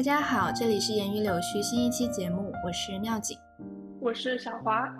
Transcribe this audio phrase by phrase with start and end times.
[0.00, 3.38] 大家好，这里是言语柳絮新一期节目，我是妙景，
[4.00, 4.90] 我是小华。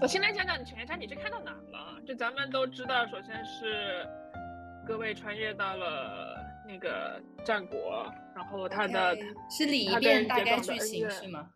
[0.00, 2.02] 我先来讲讲《犬夜叉》，你是看到哪了？
[2.04, 4.04] 就咱们都知道，首先是
[4.84, 9.16] 各位穿越到了那个战国，然后他的
[9.48, 11.48] 是理一遍大概剧情是吗？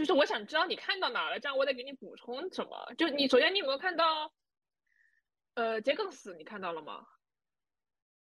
[0.00, 2.94] 哦，就是我想知道你看到哪了，这样我得给你补充什么。
[2.96, 4.32] 就你首先你有没有看到，
[5.54, 7.04] 呃，杰克死你看到了吗？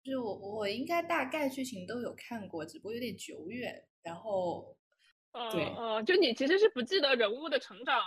[0.03, 3.85] 就是我我应该大概剧情都有看过，只不过有点久远。
[4.01, 4.75] 然后，
[5.51, 8.01] 对，呃，就你其实是不记得人物的成长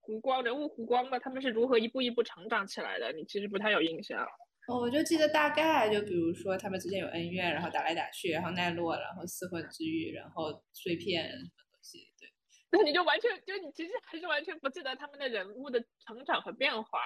[0.00, 4.26] 弧光，人物弧光吧他们是如何一步一步成长起来的，你其实不太有印象。
[4.68, 12.31] 哦，我就记得大概，就比如说他们之间有恩怨，然后打来打去，然后奈落，然后四魂之玉，然后碎片什么东西，对。
[12.72, 16.98] 那你就完全就你其实还是完全不记得他们的人物的成长和变化，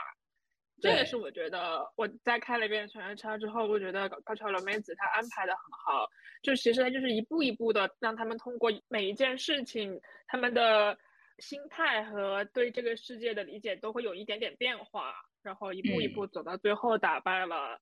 [0.80, 6.08] 这也是我觉得我在看了一遍《犬夜叉》之后，我觉得高桥留美子她安排的很好，
[6.42, 10.96] 就其实她就是一步一步的让他们通过每一件事情，他们的
[11.38, 17.80] 心态和对这个世界的理解都会有一点点变化，然后一步一步走到最后打败了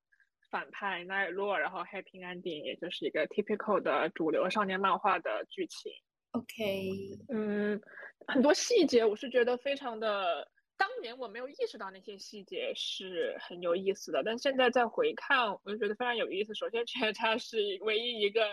[0.51, 5.93] 反派奈落，然后 happy ending，也就是一个 typical 的主流少年漫画的剧情。
[6.35, 6.91] OK，
[7.29, 7.81] 嗯，
[8.27, 16.53] 很多细节我是觉得非常的，当年我没有意识到那些细节是很有意思的，但现在再回看，我就觉得非常有意思。
[16.57, 18.49] 首先，犬夜叉是唯一一个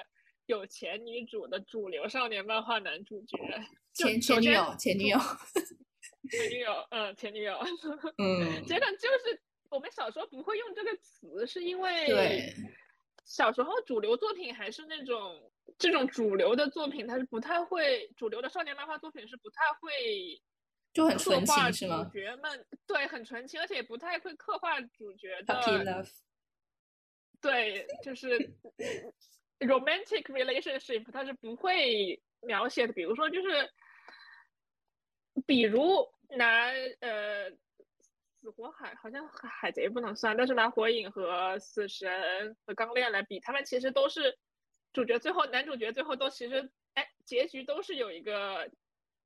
[0.46, 3.38] 有前女主的主流少年漫画男主角，
[3.96, 5.18] 前前女友，前女友，
[6.30, 7.58] 前女友，嗯，前女友，
[8.20, 9.42] 嗯，真的就是
[9.72, 12.54] 我们小时候不会用这个词，是因为对。
[13.26, 15.51] 小时候主流作品还是那种。
[15.78, 20.42] 这种主流的作品，它是不太会主流的少年漫画作品是不太会
[20.94, 22.04] 就很纯情是吗？
[22.04, 25.56] 主角们对很纯情，而且也不太会刻画主角的。
[25.56, 26.12] Happy love。
[27.42, 28.54] 对，就是
[29.60, 32.94] romantic relationship，它是不会描写的。
[32.94, 33.72] 比如说，就是
[35.48, 36.68] 比如拿
[37.00, 37.50] 呃
[38.40, 44.38] 死火海，好像海贼不能算，但是拿火影和死神和钢炼来比，他们其实都是。
[44.94, 48.70] 主角最后，男主角最后都其实，哎，结局都是有一个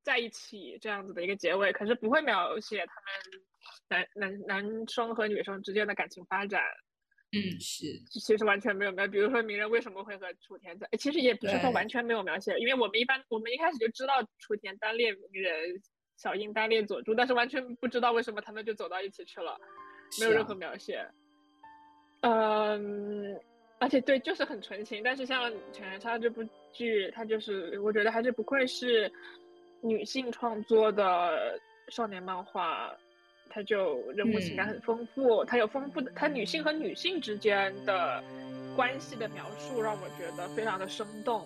[0.04, 3.44] 在一起这样子的一个结尾，可是不会描写他们
[3.90, 6.62] 男男男生和女生之间的感情发展。
[7.32, 9.08] 嗯，是，其实完全没有描。
[9.08, 15.82] 比如说鸣人为什么会和楚田在，其实也不是说完全没有描写，因为我们一般我们一开始就知道楚田单恋鸣人，
[16.16, 19.60] 小樱单恋佐助，但是完全不知道为什么他们就走到一起去了，
[20.20, 21.06] 没有任何描写。
[22.22, 23.36] 嗯。
[23.86, 25.04] 而且对，就是很纯情。
[25.04, 29.12] 但是像《犬夜叉》这部剧，它就是我觉得还是不愧是
[29.80, 31.60] 女性创作的
[31.90, 32.92] 少年漫画，
[33.48, 38.24] 它就人物情感很丰富，它有丰富的，它女性和女性之间的
[38.76, 41.46] 关系的描述，让我觉得非常的生动。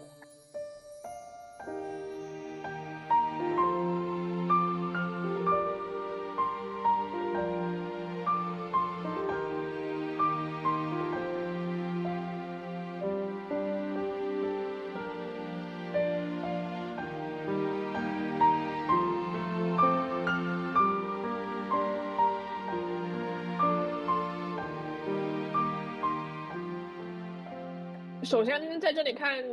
[28.29, 29.43] 首先，在这里看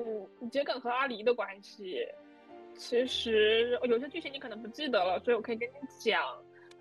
[0.50, 2.06] 桔梗和阿离的关系，
[2.76, 6.22] 其实有些剧情你可能不记得了，所以我可以跟你讲，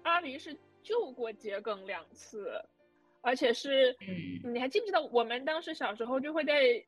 [0.04, 0.54] 阿离是
[0.84, 2.62] 救过桔梗两次，
[3.22, 3.96] 而且是，
[4.44, 6.86] 你还记不记得我们当时小时候就会在，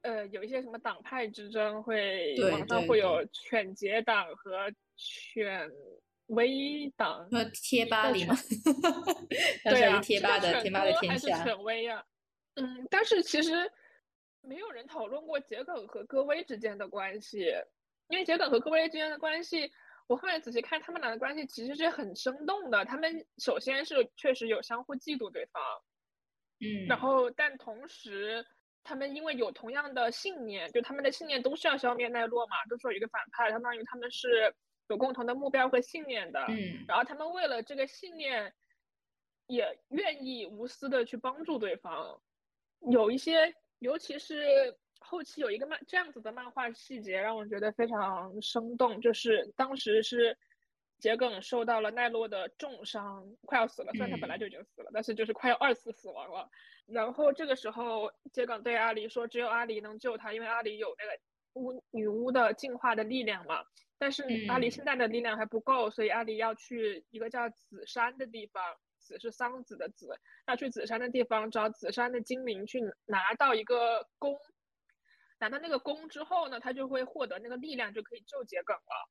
[0.00, 5.70] 呃，有一些什么党派之争，会网上会有犬桔党和犬
[6.28, 8.34] 威党，贴吧里吗？
[9.68, 12.02] 对啊，贴吧的贴吧的天下，还是犬威啊？
[12.54, 13.70] 嗯，但是其实。
[14.42, 17.52] 没有人讨论过桔梗和戈薇之间的关系，
[18.08, 19.70] 因为桔梗和戈薇之间的关系，
[20.06, 22.84] 我后面仔细看他们俩的关系其实是很生动的。
[22.84, 25.62] 他们首先是确实有相互嫉妒对方，
[26.60, 28.44] 嗯，然后但同时
[28.82, 34.54] 他们因为有同样的信念，就他们的信念都是要消灭奈落嘛，都是有一个反派，相当于他们是
[34.88, 38.52] 有共同的目标和信念的，嗯，然后他们为了这个信念，
[39.46, 42.20] 也愿意无私的去帮助对方，
[42.90, 43.54] 有一些。
[43.80, 44.34] 尤其是
[45.00, 49.00] 后期有一个漫这样子的漫画细节，让我觉得非常生动。
[49.00, 50.38] 就是当时是
[51.00, 53.92] 桔梗受到了奈落的重伤，快要死了。
[53.92, 56.48] 虽然他本来就已经死了，但是就是快要二次死亡了。
[56.86, 61.20] 然后这个时候，桔梗对阿离说：“只有阿离能救他，因为阿离有那个
[61.54, 63.64] 巫女巫的进化的力量嘛。”
[63.96, 68.62] 但是阿离现在的力量还不够，所以阿离要去一个叫紫山的地方，
[69.10, 70.08] 紫是桑子的子，
[70.46, 74.38] 要去紫山的地方找紫山的精灵去拿到一个弓，
[75.40, 79.10] 拿到那个弓之后呢，他就会获得那个力量，就可以救桔梗了。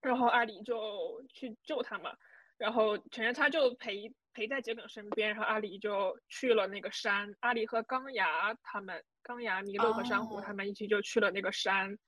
[0.00, 2.16] 然后阿离就去救他嘛，
[2.56, 11.98] 然后犬夜叉就陪陪在桔梗身边，然后阿离就去了那个山，阿离和钢牙他们，钢牙、麋鹿和珊瑚他们一起就去了那个山。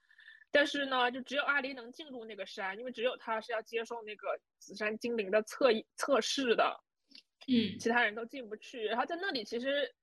[0.54, 6.78] 但是呢，就只有阿离能进入那个山，因为只有他是要接受那个紫山精灵的测测试的，
[7.48, 8.84] 嗯，其他人都进不去。
[8.84, 9.94] 然后在那里，其实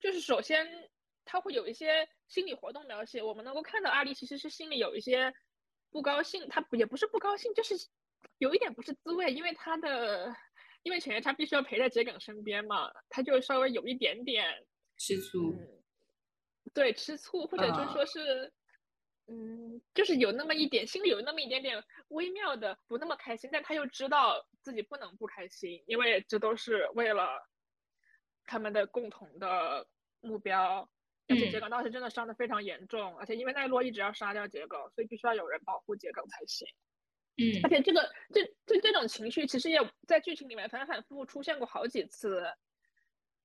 [0.00, 0.66] 就是首先
[1.24, 5.32] 他会有一些心理活动描写，我们能够看到阿离其实是心里有一些
[5.90, 7.74] 不高兴，他也不是不高兴，就是
[8.38, 10.34] 有一点不是滋味，因为他的
[10.82, 15.54] 因为犬夜叉必须要陪在桔梗身边嘛，他就稍微有一点点吃醋，
[16.72, 18.52] 对，吃醋，或者就说是。
[19.30, 27.48] 嗯，就是有那么一点，心里有那么一点点微妙的不那么开心，但他又知道自己不能不开心，因为这都是为了
[28.44, 29.86] 他们的共同的
[30.20, 30.86] 目标。
[31.26, 36.68] 而且桔梗当时真的伤的非常严重，而且因为奈落一直要杀掉桔梗，所以必须要有人保护桔梗才行。
[37.38, 42.44] 嗯，而且这个这这这种情绪其实也在剧情里面反反复复出现过好几次，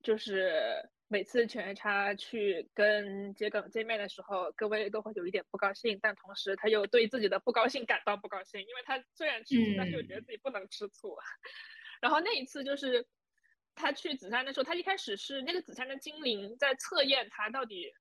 [0.01, 0.89] 就是。
[1.13, 11.15] 每次犬夜叉去跟桔梗见面的时候，各位都会有一点不高兴，但同时他又对自己的不高兴感到不高兴，因为他虽然吃醋，但是又觉得自己不能吃醋。
[12.01, 13.06] 然后那一次就是
[13.75, 17.94] 他去紫山的时候，他一开始是那个紫山的精灵在测验他到底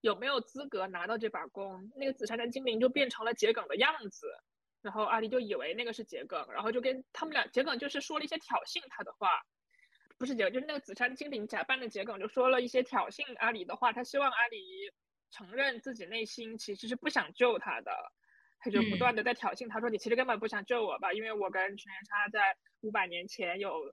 [0.00, 4.26] 有没有资格拿到这把弓，那个紫山的精灵就变成了桔梗的样子，
[4.80, 9.44] 然后阿离就以为那个是桔梗，然后就跟他们俩桔梗就是说了一些挑衅他的话。
[10.16, 13.92] 不是桔梗，就是那个紫山精灵假扮的桔梗，就说了一些挑衅阿里的话。
[13.92, 14.92] 他希望阿里
[15.30, 17.90] 承认自己内心其实是不想救他的，
[18.60, 21.12] 他就不断的在挑衅他说：“你其实根本不想救我吧？
[21.12, 23.92] 因为我跟犬夜叉在五百年前有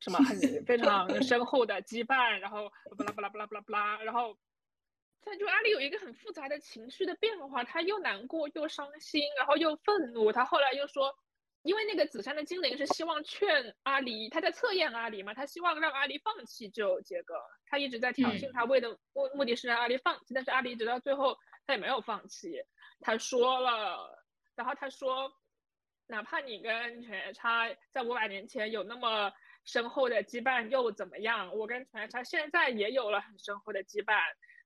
[0.00, 4.38] 什么很 非常深厚的羁绊。”然后巴拉巴拉巴拉巴拉巴拉，然后
[5.20, 10.32] 他就阿里有一个很复杂的情绪的变化，他又难过又伤心，然后又愤怒。
[10.32, 11.14] 他后来又说。
[11.62, 17.34] 因为那个紫山的精灵是希望劝阿离，他在测验阿离嘛，他希望让阿离放弃救杰哥，
[17.66, 21.36] 他一直在挑衅他，为的目目的是让阿离放弃，但是阿离直到最后
[21.66, 22.62] 他也没有放弃，
[23.00, 24.24] 他说了，
[24.56, 25.32] 然后他说，
[26.08, 29.32] 哪怕你跟犬夜叉在五百年前有那么
[29.64, 34.20] 深厚的羁绊又怎么样，我跟犬夜叉现在也有了很深厚的羁绊。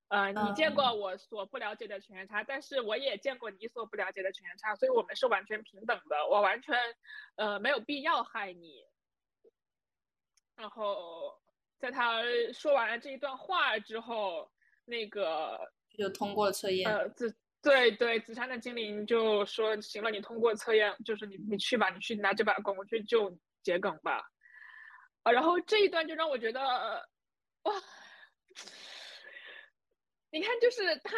[0.08, 6.26] 呃，你见过我所不了解的犬夜叉，但是我也见过你所不了解的犬夜叉，所以我们是完全平等的。
[6.30, 6.76] 我完全，
[7.34, 8.84] 呃，没有必要害你。
[10.54, 11.36] 然后，
[11.78, 12.22] 在他
[12.54, 14.48] 说完了这一段话之后，
[14.84, 15.58] 那个
[15.98, 16.88] 就通过测验。
[16.88, 24.22] 呃，紫对对，紫山的精灵就说：“行了，你通过测验，就是你你去吧，你去拿这把弓去救桔梗吧。”
[25.24, 26.60] 啊，然后这一段就让我觉得，
[27.62, 27.74] 哇。
[30.36, 31.16] 你看，就是他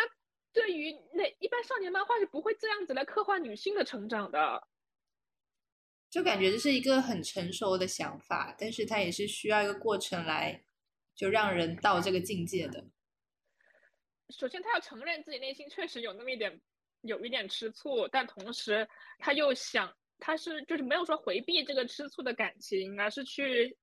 [0.53, 4.69] 对于那一般少年漫画是不会这样子来刻画女性的成长的，
[6.09, 10.63] 就感觉这是一个很成熟的想法，但是他也是需要一个过程来
[11.17, 12.85] 就让人到这个境界的。
[14.31, 16.61] 首先，他要承认自己内心确实有那么一点
[17.01, 23.77] 有一点吃醋，但同时他又想，他是就是没有说回避这个吃醋的感情，而是去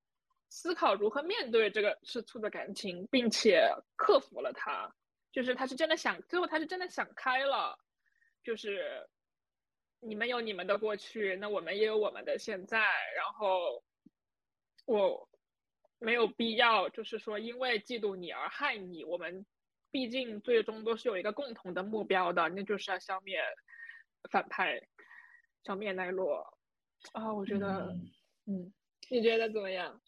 [0.48, 4.90] 思考如何面对这个吃醋的感情，并且克服了它。
[5.36, 7.78] 就是他是真的想，最后他是真的想开了，
[8.42, 9.06] 就是
[10.00, 12.78] 你们有你们的过去，那我们也有我们的现在，
[13.14, 13.84] 然后
[14.86, 15.28] 我
[15.98, 19.44] 没有必要，就是说因为嫉妒你而害你，我们
[19.90, 23.38] 毕竟最终都是有一个共同的目标的，那就是要消灭
[24.30, 24.80] 反派，
[25.64, 26.58] 消灭奈落
[27.12, 27.94] 啊，我觉得，
[28.46, 28.72] 嗯，
[29.10, 30.00] 你觉得怎么样？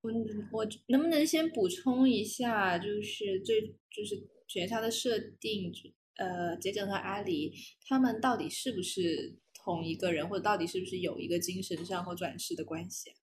[0.00, 0.10] 我
[0.50, 3.60] 我能不能先补充一下，就是最
[3.92, 4.28] 就是。
[4.50, 5.72] 选他的设定，
[6.16, 7.54] 呃，桔梗和阿离
[7.86, 13.14] 他们到底是不是同一个人，或者到底是不是有一个精神上或转世的关系？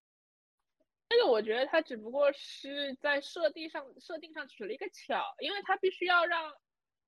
[1.10, 6.50] 这个我觉得他只不过是在设定上设定上取了一个巧，因为他必须要让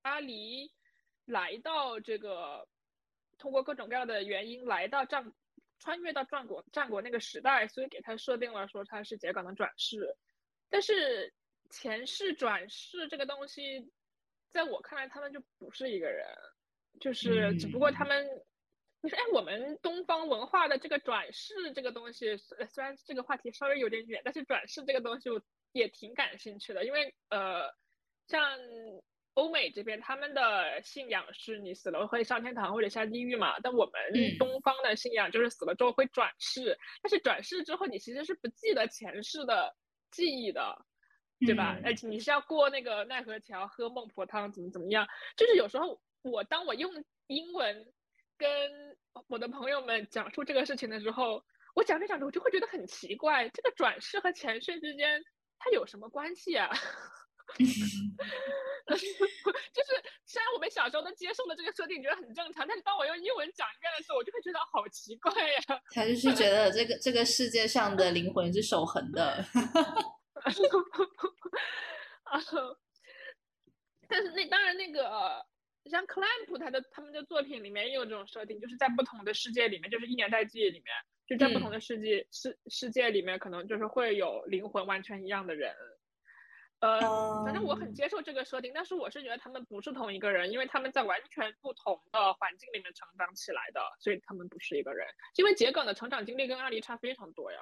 [0.03, 0.71] 阿离
[1.25, 2.67] 来到这个，
[3.39, 5.33] 通过各种各样的原因来到战，
[5.79, 10.15] 穿越到战国战国那个时代，所以给他设定了说他是桔梗的转世，
[10.69, 11.33] 但是
[11.71, 13.91] 前世转世这个东西。
[14.51, 16.27] 在我看来，他们就不是一个人，
[16.99, 18.27] 就是只不过他们，
[19.01, 25.41] 你说，哎，我们东方文化的这个转世这个东西，虽然这个话题稍微有点远，但是转世这个东西我
[25.71, 27.73] 也挺感兴趣的，因为呃，
[28.27, 28.59] 像
[29.35, 34.37] 欧美这边他们的信仰是你死了会上天堂或者下地狱嘛，但我们嗯。
[34.37, 39.73] 东方的信仰就是死了之后会转世，但是转世之后你其实是不记得前世的
[40.11, 40.85] 记忆的，
[41.45, 41.75] 对吧？
[41.77, 45.07] 嗯而且你是要过那个奈何桥、喝孟婆汤，怎么怎么样？
[45.35, 46.91] 就是有时候我当我用
[47.27, 47.93] 英文
[48.37, 48.49] 跟
[49.27, 51.43] 我的朋友们讲述这个事情的时候，
[51.73, 55.21] 我讲着讲着我就会觉得很奇怪，这个转世和前世之间
[55.57, 56.69] 它有什么关系啊？
[58.87, 59.05] 就是
[60.25, 65.61] 虽然我们小时候都接受了这个设定，觉得很正常，但是当我用英文讲一遍的时候，我就会觉得好奇怪呀、
[65.93, 69.43] 他就是觉得这个这个世界上的灵魂是守恒的。
[72.23, 72.39] 啊，
[74.07, 75.45] 但是那当然那个
[75.85, 80.95] 像 clamp 他的他们的作品里面也有这种设定，就是在不同的世界里面，就是一年代记忆里面，
[81.27, 85.75] 就在不同嗯的世界、世世界里面，可能就是会有灵魂完全一样的人。
[86.79, 86.99] 呃，
[87.45, 95.07] 反正我很嗯接受这个设定，但是我是觉得他们不是同一个人，因为他们在完全不同的环境里面成长起来的，所以他们不是一个人。
[95.35, 97.59] 因为桔梗的成长经历跟阿离差非常多呀。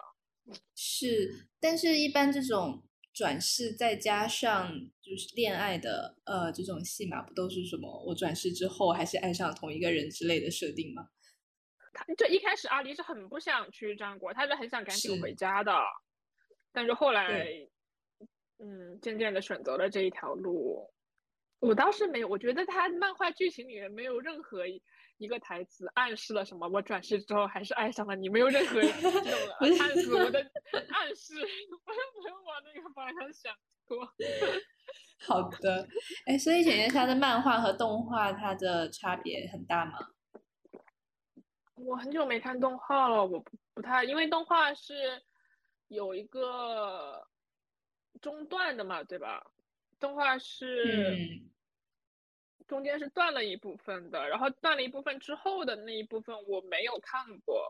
[0.76, 11.10] 是，但是一般这种转世再加上就是恋爱的呃这种戏码，不都是什么我转世之后还是爱上同一个人之类的设定吗？
[11.94, 15.74] 他这一开始阿离是很不想去战国，他是很想赶紧回家的，
[16.72, 17.50] 但是后来，
[18.60, 20.90] 嗯，渐渐的选择了这一条路。
[21.60, 24.66] 我倒是没有，我觉得他漫画剧情里面没有任何
[25.20, 29.00] 一一个台词暗示了什么，我转世之后还是爱上了你，没有任何这种
[29.60, 30.40] 暗示，我的
[30.90, 33.54] 暗示，我也没有往那个方向想
[33.86, 34.08] 过。
[35.28, 35.86] 好的，
[36.26, 40.00] 哎，所以姐姐，它的漫画和动画它的差别很大吗？
[41.76, 45.22] 我很久没看动画了，我不不太，因为动画是
[45.90, 47.28] 有一个
[48.22, 49.46] 中断的嘛，对吧？
[50.00, 51.50] 动画是嗯
[52.70, 57.62] 中间是断了一部分的，然后断了一部分之后的那一部分我没有看过，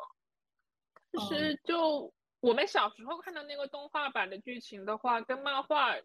[1.11, 5.95] 但哦是就我们小时候看的那个动画版的剧情的话，跟漫画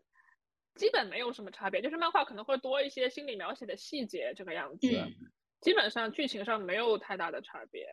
[0.77, 4.89] 基本没有什么差别，就是漫画可能会多一些心理描写的细节这个样子。
[4.89, 5.13] 嗯
[5.61, 7.87] 基本上剧情上没有太大的差别，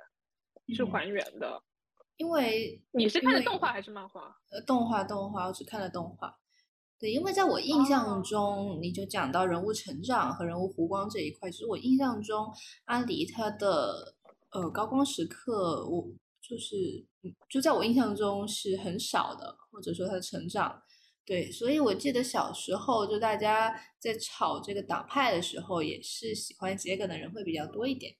[0.75, 1.63] 是嗯还原的。
[2.17, 4.38] 因为你是看的动画还是漫画？
[4.50, 6.38] 呃，动画动画，我只看了动画。
[7.01, 12.46] 对，因为在我印象哦中，你就讲到人物成长和人物弧光这一块，其实我印象中
[12.86, 14.15] 阿离他的
[14.51, 16.08] 呃高光时刻，我
[16.39, 20.79] 就是嗯就在我印象中是很少的，或者说他的成长。
[21.25, 28.15] 对，所以我记得小时候就大家在吵这个党派的时候，也是喜欢桔梗的人会比较多一点。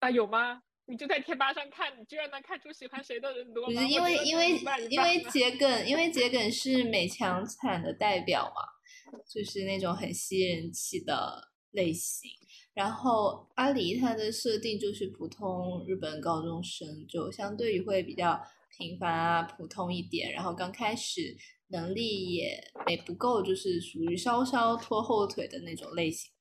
[0.00, 0.62] 啊，有吗？
[0.90, 3.72] 你就在贴吧上看，你居然能看出喜欢谁的人多吗？
[3.72, 4.50] 不是因为因为
[4.90, 12.28] 因为桔梗，因为桔梗是美强惨的代表嘛，就是那种很吸人气的类型。
[12.74, 18.40] 然后阿离他的设定就是普通日本高中生，就相对于会比较
[18.76, 20.32] 平凡啊、普通一点。
[20.32, 21.36] 然后刚开始
[21.68, 26.32] 能力也也不够，就是属于稍稍拖后腿的那种类型。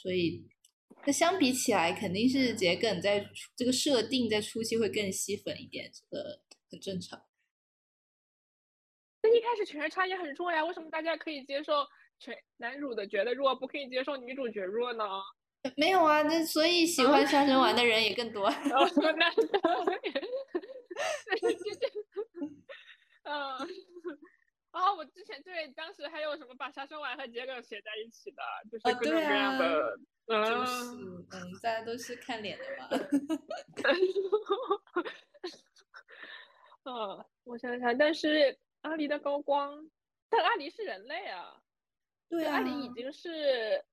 [0.00, 0.46] 所以，
[1.04, 6.40] 那相比起来，肯定是桔梗在这个设定在初期会更吸粉一点，这个
[6.70, 7.24] 很正常。
[9.22, 11.86] 那一开始犬夜叉也很弱呀，为什么大家可以接受
[12.18, 15.04] 全男主的觉得弱，不可以接受女主角弱呢？
[15.76, 18.50] 没有啊，那所以喜欢杀生丸的人也更多。
[18.50, 19.28] 然后说那
[23.24, 23.58] 嗯，
[24.72, 29.98] 哦，我之前对当时还有什么把杀生丸和桔梗写在一起的，就是啊各种各样的，
[30.32, 32.88] 就是嗯，嗯，大家都是看脸的嘛。
[36.84, 39.88] 嗯，我想想，但是阿狸的高光，
[40.28, 41.62] 但阿狸是人类啊，
[42.28, 43.84] 对啊，阿狸已经是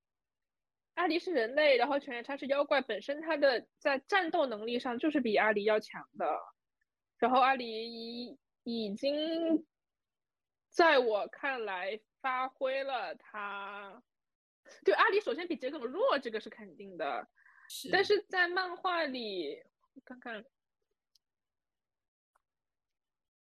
[0.94, 6.26] 阿狸是人类，然后犬夜叉是妖怪，本身他的在战斗能力上就是比阿狸要强的。
[7.18, 9.64] 然后阿狸已已经
[10.70, 14.02] 在我看来发挥了他，
[14.84, 17.28] 就阿里首先比桔梗弱，这个是肯定的。
[17.68, 19.62] 是但是在漫画里，
[19.94, 20.44] 我看看，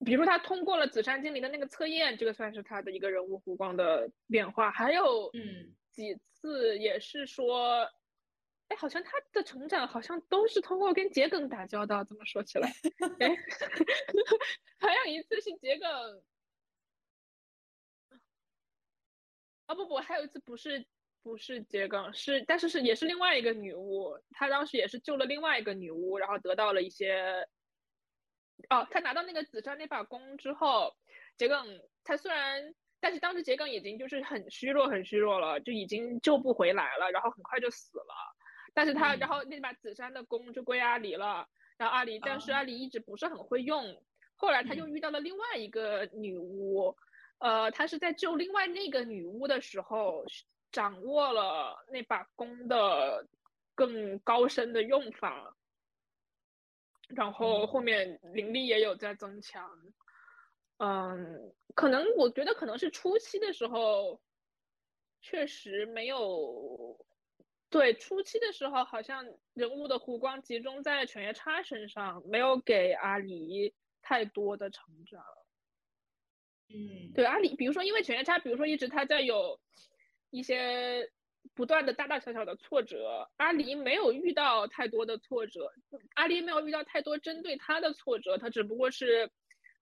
[0.04, 4.70] 比如他通过了紫山精灵的那个测验，这个算是他的一个人物弧光的变化。
[4.70, 7.86] 还有嗯几次也是说，
[8.68, 12.02] 哎，好像他的成长好像都是通过跟桔梗打交道。
[12.02, 12.70] 这么说起来，
[13.20, 13.28] 哎，
[14.80, 16.22] 还有一次是桔梗，
[19.66, 20.86] 啊不不，还有一次不是
[21.26, 27.48] 不是桔梗，是但是是也是另外一个女巫，她当时也是救了另外一个女巫，然后得到了一些，
[28.70, 30.94] 哦，她拿到那个紫杉那把弓之后，
[31.36, 38.14] 桔梗她虽然但是当时桔梗已经就是很虚弱，很虚弱了，就已经救不回来了，然后很快就死了。
[38.72, 41.48] 但是他，然后那把紫杉的弓就归阿离了。
[41.76, 44.00] 然后阿离，但是阿离一直不是很会用。
[44.36, 46.96] 后来他又遇到了另外一个女巫，
[47.38, 50.24] 呃，他是在救另外那个女巫的时候，
[50.76, 53.26] 掌握了那把弓的
[53.74, 55.56] 更高深的用法。
[57.08, 59.70] 然后后面灵力也有在增强。
[60.76, 64.20] 嗯，可能我觉得可能是初期的时候，
[65.22, 66.98] 确实没有，
[67.70, 75.24] 对初期的时候好像人物的弧光集中在犬夜叉身上，没有给阿离太多的成长。
[76.68, 79.58] 嗯，对阿离，比如说因为犬夜叉，比如说一直他在有
[80.36, 81.10] 一些
[81.54, 85.72] 不断的大大小小的挫折，阿离没有遇到太多的挫折，
[86.14, 89.30] 阿离没有遇到太多针对他的挫折，他只不过是。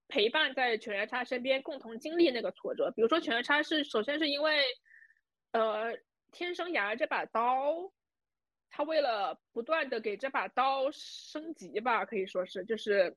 [0.06, 2.92] 陪伴在犬夜叉身边，共同经历那个挫折。
[2.94, 4.62] 比如说，犬夜叉是首先是因为，
[5.52, 5.96] 呃，
[6.30, 7.90] 天生牙这把刀，
[8.68, 13.16] 他为了不断的给这把刀升级吧，可以说是就是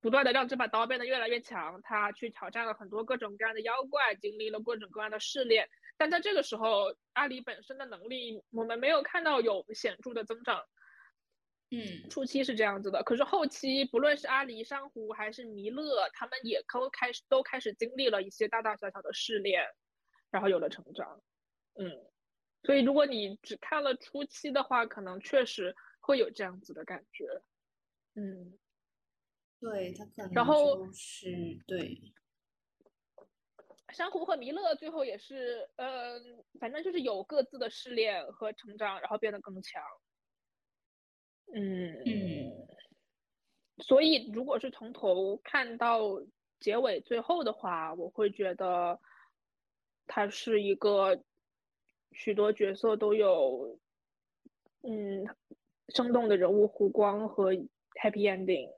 [0.00, 5.68] 不断的让这把刀变得越来越强，他去挑战了很多各种各样的妖怪，经历了各种各样的试炼。
[6.02, 10.60] 但在这个时候，阿里本身的能力，我们没有看到有显著的增长。
[11.70, 19.64] 嗯，初期是这样子的，可是后期不论是阿里、珊瑚还是弥勒，他们也都开始都开始经历了一些大大小小的试炼，
[20.32, 21.22] 然后有了成长。
[21.74, 21.88] 嗯，
[22.64, 27.26] 所以如果你只看了初期的话，可能确实会有这样子的感觉。
[28.16, 28.58] 嗯，
[29.60, 31.30] 对他可能然后是
[31.68, 32.12] 对
[33.92, 36.18] 珊瑚和弥勒最后也是，呃，
[36.58, 39.82] 反正就是有各自的试炼和成长，然后变得更强。
[41.54, 42.66] 嗯嗯，
[43.78, 46.22] 所以如果是从头看到
[46.60, 48.98] 结尾最后的话，我会觉得
[50.06, 51.22] 它是一个
[52.12, 53.78] 许多角色都有
[54.82, 55.26] 嗯
[55.88, 58.72] 生动的人物弧光和 happy ending。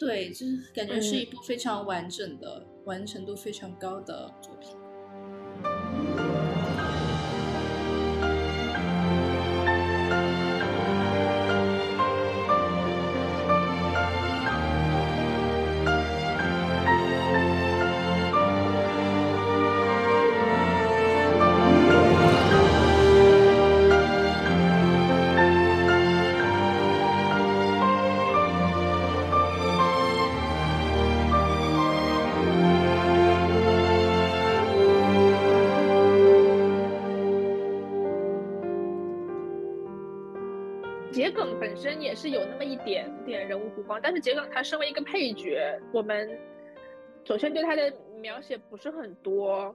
[0.00, 4.70] 嗯，对，就是感觉是一部非常完整的、完成度非常高的作品。
[41.20, 46.26] 桔梗本身也是有那么一点点人物弧光，但是桔梗他身为一个配角，我们
[47.26, 49.74] 首先对他的描写不是很多。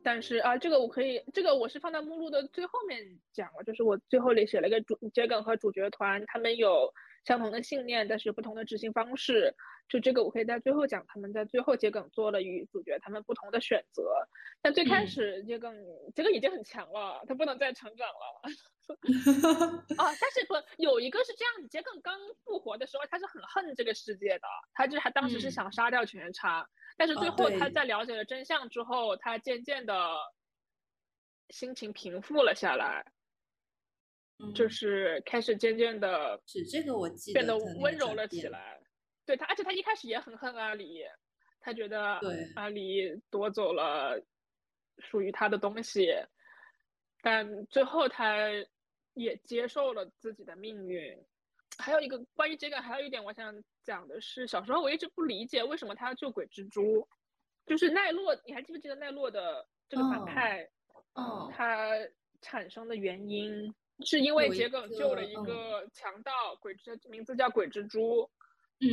[0.00, 6.94] 但是啊，这个我可以，这个我是放在目录的最后面讲了，就是我最后里写了一个主桔梗和主角团，他们有
[7.28, 9.54] 相同的信念，但是有不同的执行方式。
[9.86, 14.02] 就这个我可以在最后讲，他们在最后桔梗做了与主角他们不同的选择。
[14.62, 15.74] 但最开始桔梗
[16.14, 18.40] 桔梗已经很强了，他不能再成长了。
[18.42, 18.48] 啊，
[20.20, 29.94] 但是不有一个是这样，桔梗刚复活的时候，他是很恨这个世界的，他就是他当时是想杀掉犬夜叉，但是最后他在了解了真相之后，他渐渐的
[31.50, 33.04] 心情平复了下来，
[34.54, 38.80] 就是开始渐渐的，是这个我记得变得温柔了起来。
[39.24, 41.02] 对他，而且他一开始也很恨阿离，
[41.60, 42.20] 他觉得
[42.56, 44.20] 阿离夺走了
[44.98, 46.14] 属于他的东西，
[47.22, 48.48] 但最后他。
[49.14, 51.12] 也接受了自己的命运。
[51.76, 57.08] 还有一个关于这个，还有一点我想讲的是，小时候我一直不理解为什么他要救鬼蜘蛛，
[57.66, 60.70] 就是奈落，你还记不记得奈落的这个反派？
[61.14, 61.90] 嗯，他
[62.40, 68.30] 产生的原因是因为桔梗救了一个强盗，鬼之名字叫鬼蜘蛛。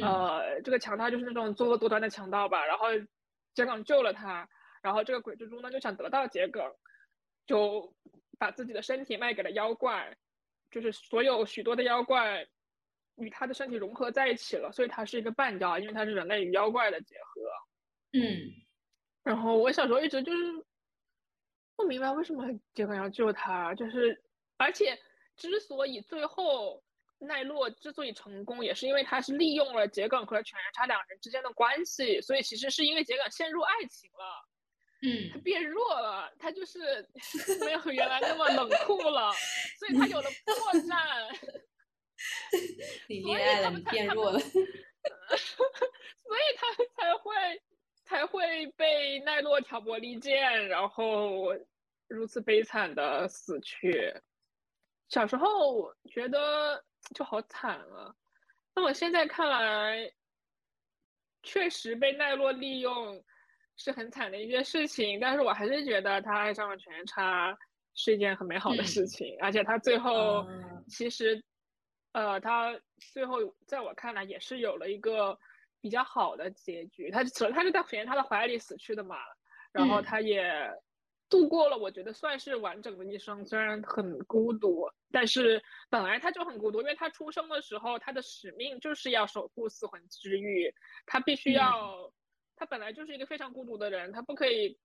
[0.01, 2.65] 呃，这个强盗就是那种作恶多端的强盗吧。
[2.65, 2.87] 然后
[3.53, 4.49] 桔梗救了他，
[4.81, 6.63] 然后这个鬼蜘蛛呢就想得到桔梗，
[7.45, 7.93] 就。
[8.37, 10.13] 把自己的身体卖给了妖怪，
[10.69, 12.45] 就是所有许多的妖怪
[13.15, 18.19] 与他的身体融合在一起了，所以他是一个半妖，因为他是人类与妖怪的结合。
[18.19, 18.51] 嗯，
[19.23, 20.65] 然后我小时候一直就是
[21.77, 24.21] 不明白为什么桔梗要救他，就是
[24.57, 24.97] 而且
[25.35, 26.83] 之所以最后
[27.19, 34.47] 奈落之所以成功，也是因为他是利用了桔梗和犬夜叉两人之间的关系，所以其实是因为桔梗陷入爱情了。
[35.01, 37.07] 嗯，他变弱了，他就是
[37.65, 39.31] 没有原来那么冷酷了，
[39.77, 40.95] 所以他有了破绽。
[43.07, 47.61] 你恋爱了，你变弱了， 所以他才会
[48.05, 51.53] 才会被奈落挑拨离间，然后
[52.07, 54.13] 如此悲惨的死去。
[55.09, 58.13] 小时候觉得就好惨啊，
[58.75, 60.11] 那我现在看来，
[61.43, 63.23] 确实被奈落利用
[63.77, 67.57] 是很惨的一件事情，但是我还是觉得他爱上了全叉
[67.93, 70.45] 是一件很美好的事情，而且他最后
[70.87, 71.43] 其实，
[72.13, 72.77] 呃，他
[73.13, 75.37] 最后在我看来也是有了一个。
[75.81, 79.17] 比较好的结局，他首先他是在全他的怀里死去的嘛，
[79.71, 80.43] 然后他也
[81.29, 90.73] 度过了，我觉得算是完整的一生，虽然很孤独，但是本来他就很孤独，因为他出生的时候他的使命就是要守护四魂之玉，
[91.05, 92.11] 他必须要，
[92.55, 94.77] 他本来就是一个非常孤独的人，他不可以，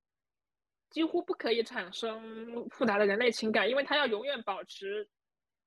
[0.91, 5.09] 几乎不可以产生复杂的人类情感，因为他要永远保持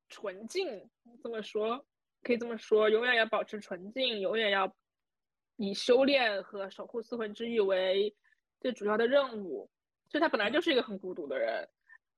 [0.10, 0.90] 纯净，
[1.22, 1.86] 这么说
[2.24, 4.76] 可以这么说，永远要保持纯净，永远要。
[5.58, 8.16] 以修炼和守护四魂之玉为
[8.60, 9.70] 最主要的任务，
[10.14, 11.68] 所以他本来就是一个很孤独的人。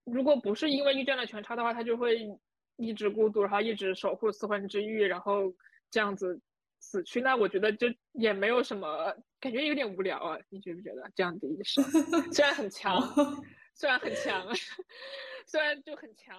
[0.03, 2.27] 如果不是因为遇见了全超的话，他就会
[2.75, 5.55] 一直孤独，然后一直守护四魂之玉，然后
[5.89, 6.37] 这样子
[6.81, 7.21] 死去。
[7.21, 10.37] 那我觉得就也没有什么，感觉有点无聊啊。
[10.49, 11.81] 你觉不觉得这样的一生
[12.33, 13.01] 虽然很强，
[13.73, 14.45] 虽然很强，
[15.47, 16.35] 虽然就很强。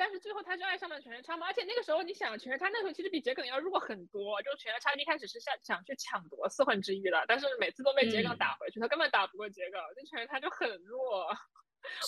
[0.00, 4.40] 但是最后他就爱上了犬夜叉嘛，而且那个时候你想，犬夜叉那时候其实比桔梗要弱很多。
[4.40, 11.28] 就犬夜叉一开始是想想去抢夺四魂之玉的，但是每次都被桔梗打回去，他根本打不过桔梗，那犬夜叉就很弱。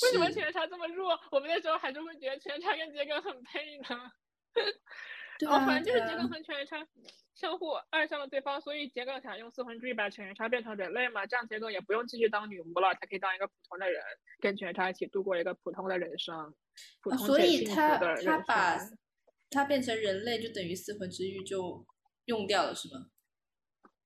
[0.05, 1.21] 为什么犬夜叉这么弱？
[1.31, 4.11] 我们那时候还是会觉得犬夜叉跟桔梗很配呢。
[5.39, 6.87] 对啊，反正就是桔梗和犬夜叉
[7.35, 14.03] 相互爱上了对方，所以桔梗想用四魂之玉把犬夜叉变成人类嘛，这样桔梗也不用继续当女巫了，他可以当一个普通的人，
[14.43, 16.53] 跟犬夜叉一起度过一个普通的人生。
[17.25, 18.79] 所以他他把
[19.51, 21.87] 他变成人类，就等于四分之一就
[22.25, 23.07] 用掉了，是吗？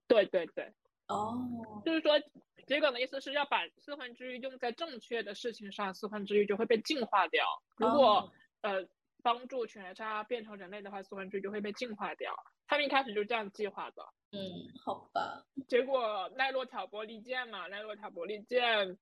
[0.07, 0.73] 对对对。
[1.09, 1.83] 哦。
[1.85, 2.21] 就是说，
[2.67, 7.45] 桔梗的意思是要把四分之一用在正确的事情上，四分之一就会被净化掉。
[7.77, 8.31] 如果
[8.63, 8.87] 呃
[9.23, 12.35] 帮助犬夜叉变成人类的话，四分之一就会被净化掉。
[12.67, 14.03] 他们一开始就这样计划的。
[14.33, 14.41] 嗯，
[14.85, 15.47] 好吧。
[15.69, 18.99] 结果奈落挑拨离间嘛，奈落挑拨离间。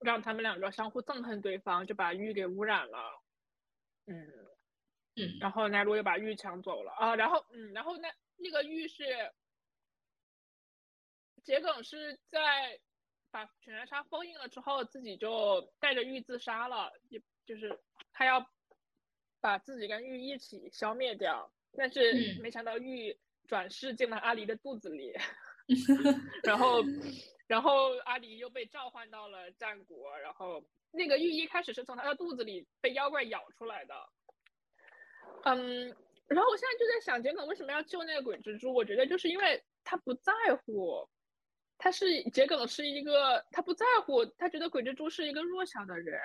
[0.00, 3.22] 让他们两个相互憎恨对方，就把玉给污染了。
[4.06, 4.28] 嗯
[5.16, 7.16] 嗯，然后奈落又把玉抢走了啊。
[7.16, 9.04] 然后嗯，然后那那个玉是
[11.44, 12.78] 桔梗是在
[13.30, 17.78] 把犬夜叉封印了之后，自己就带着玉自杀了，也就是
[18.12, 18.46] 他要
[19.40, 21.50] 把自己跟玉一起消灭掉。
[21.72, 25.12] 但是没想到玉转世进了阿离的肚子里，
[26.44, 26.82] 然后。
[27.46, 33.94] 然后阿离又被召唤到了战国，然后那个玉一开始是从他的肚子里被妖怪咬出来的，
[35.44, 35.86] 嗯，
[36.26, 38.74] 然后我现在就在想，桔梗为什么要救那个鬼蜘蛛？
[38.74, 40.32] 我觉得就是因为他不在
[40.64, 41.08] 乎，
[41.78, 46.20] 他是桔梗是一个他不在乎，他觉得鬼蜘蛛是一个弱小的人，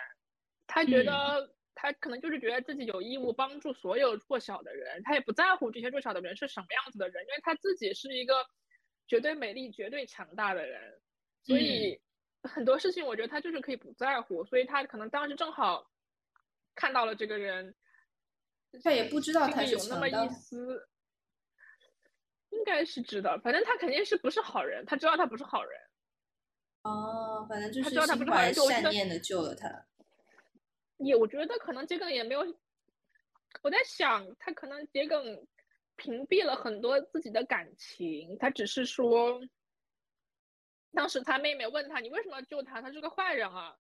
[0.66, 8.46] 他觉得他可能就是觉得自己有义务帮助所有弱小的人，他也不在乎这些弱小的人是什么样子的人，因为他自己是一个
[9.08, 11.01] 绝对美丽、绝对强大的人。
[11.44, 12.00] 所以
[12.44, 15.90] 很多事情，我觉得他就是可以不在乎，所以他可能当时正好
[16.76, 17.76] 看到了这个人，
[18.84, 20.88] 他也不知道他有那么一丝，
[22.50, 25.80] 应该是知道，反正他肯定是不是好人，他知道他不是好人。
[26.84, 29.88] 哦，反正就是心怀善念的救了他。
[30.98, 32.42] 也我觉得可能桔梗也没有，
[33.64, 35.48] 我在想他可能桔梗
[35.96, 39.42] 屏蔽了很多自己的感情，他只是说。
[40.94, 42.82] 当时他妹妹问他：“你为什么要救他？
[42.82, 43.76] 他是个坏人啊！”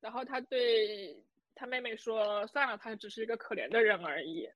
[0.00, 4.48] 然后他对他妹妹说：“算了，他只是一个可怜的人而已。”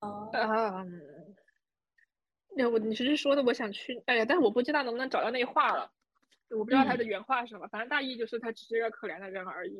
[0.00, 1.36] 哦，嗯，
[2.56, 5.92] 那我你是说的，我想去，哎呀，但是我不知道能不能找到那话了，
[6.50, 9.76] 我不知道他的原话是什么，反正大意就是他只是一个可怜的人而已。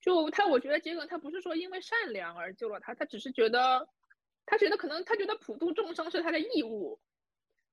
[0.00, 3.88] 就他，我觉得结果他不是说因为善良而救了他，他只是觉得，
[4.44, 7.00] 他觉得可能他觉得普度众生是他的义务。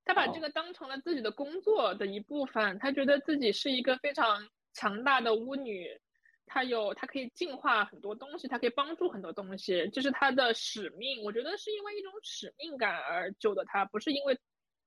[0.06, 5.98] 他把这个当成了自己的工作的一部分，他觉得自己是一个非常强大的巫女，
[6.46, 11.24] 他有他可以净化很多东西，他可以帮助很多东西，这是他的使命。
[11.24, 14.38] 我觉得是因为一种使命感而救的他，不是因为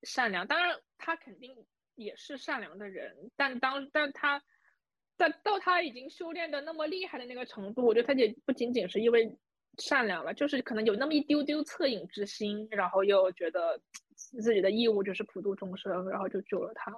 [0.02, 0.46] 善良。
[0.46, 1.56] 当然，他肯定
[1.94, 4.42] 也是善良的人，但当但他，
[5.16, 9.34] 但到他已经修炼的那么厉害的那个程度，我觉得他也不仅仅是因为
[9.78, 13.80] 善良了，就是可能有那么一丢丢恻隐之心，然后又觉得。
[14.40, 16.92] 自己的义务就是普度众生，然后就救了他。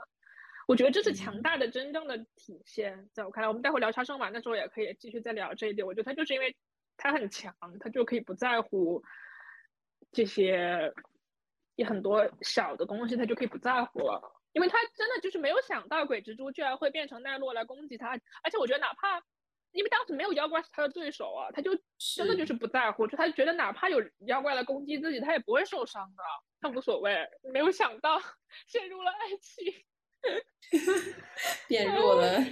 [0.67, 3.09] 我觉得这是强大的真正的体现。
[3.12, 5.87] 在我看来，我们待会聊杀生完的时候也可以继续再聊这一点。
[5.87, 6.57] 我觉得他就是因为
[6.97, 9.03] 他很强，他就可以不在乎
[10.12, 10.93] 这些，
[11.77, 14.21] 也很多小的东西，他就可以不在乎了。
[14.53, 19.23] 因为他真的就是没有想到鬼蜘蛛居然会变成奈落来攻击他，而且我觉得哪怕
[19.79, 21.71] 因为当时没有妖怪是他的对手啊，他就
[22.17, 26.23] 真的就是不在乎，就他觉得哪怕有妖怪来攻击自己，他也不会受伤的，
[26.61, 27.25] 他无所谓。
[27.53, 28.21] 没有想到
[28.67, 29.73] 陷入了爱情，
[31.69, 32.38] 变弱了。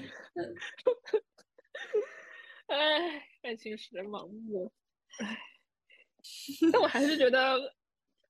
[2.69, 4.73] 哎，爱情使人盲目。
[5.19, 5.37] 哎，
[6.73, 7.75] 但我还是觉得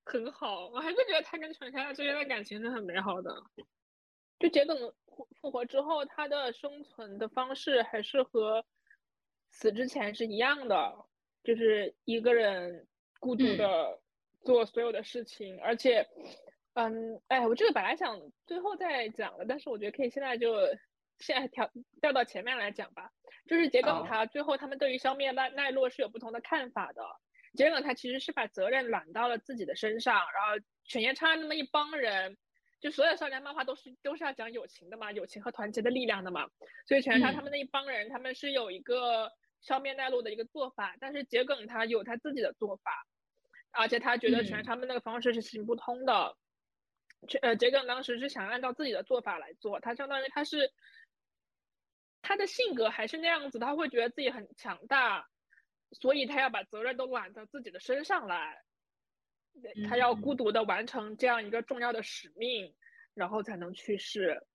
[0.05, 3.31] 很好，我还是觉得他跟犬夏之间的感情是很美好的。
[4.39, 8.65] 就桔梗复复活之后，他的生存的方式还是和
[9.59, 10.95] 死之前是一样的，
[11.43, 12.87] 就是一个人
[13.19, 13.99] 孤独的
[14.45, 16.07] 做所有的事情，而且，
[16.75, 20.55] 嗯，哎，我这个本来想最后再讲的，但是我觉得可以现在就
[21.21, 21.71] 现在调
[22.03, 23.11] 调到前面来讲吧。
[23.47, 27.03] 就是桔梗他最后他们对于消灭奈奈落是有不同的看法的。
[27.55, 32.37] 桔梗他其实是把责任揽到了自己的身上，然后犬夜叉那么一帮人。
[32.79, 36.47] 就所有少年漫画都是都是要讲友情的嘛，友情和团结的力量的嘛。
[36.87, 39.33] 所以犬夜叉他们那一帮人，他们是有一个
[39.67, 43.07] 消灭奈落的一个做法，但是桔梗他有他自己的做法，
[43.73, 46.37] 而且他觉得全他们那个方式是行不通的。
[47.43, 50.73] 呃，桔梗当时是想按照自己的做法来做，他相当于他是
[52.23, 55.29] 他的性格还是那样子，他会觉得自己很强大，
[55.91, 58.63] 所以他要把责任都揽到自己的身上来。
[59.89, 62.75] 他要孤独的完成这样一个重要的使命，
[63.15, 64.47] 然后才能去世，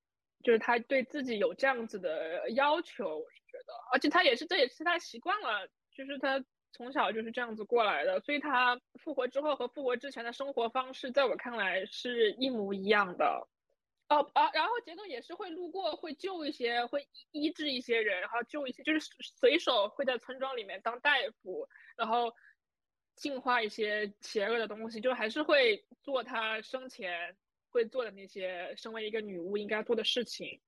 [0.44, 3.26] 就是他对自己有这样子的要求，
[3.64, 13.48] 得，而且他也是，这也是他习惯了，就是他从小就是这样子过来的，所以他复活之后和复活之前的生活方式，在我看来是一模一样的。
[14.10, 19.00] 哦啊，然后杰克也是会路过，会救一些，会医治一些人，然后救一些，就是
[19.40, 22.34] 随手会在村庄里面当大夫，然后。
[23.14, 27.36] 净化一些邪恶的东西，就还是会做他生前
[27.70, 30.60] 会做的那些身为一个女巫应该做的事情，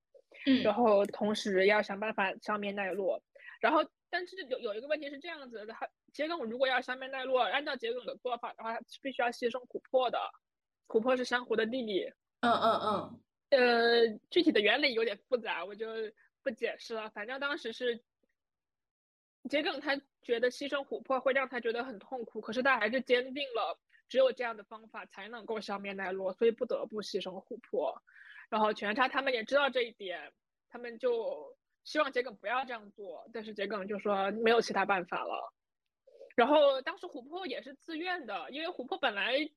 [0.46, 3.22] 嗯，然后同时要想办法消灭奈落，
[3.60, 10.18] 然后但是有有一个问题是这样子的，他桔梗如果要消灭奈落，按照桔梗的做法的话，是必须要牺牲琥珀的，
[10.88, 15.86] 琥珀是珊瑚的弟弟，嗯嗯嗯，呃，具体的原理有点复杂，我就
[16.42, 18.02] 不解释了，反正当时是。
[19.50, 23.78] 桔梗他觉得牺牲琥珀会让他觉得很痛苦，可是他还是坚定了
[24.08, 28.02] 只有这样的方法才能够消灭奈落，所以不得不牺牲琥珀。
[28.50, 30.32] 然后犬叉他们也知道这一点，
[30.70, 35.52] 他们就希望桔梗不要这样做，但是桔梗就说没有其他办法了。
[36.36, 39.50] 然后当时琥珀也是自愿的，因为琥珀本来。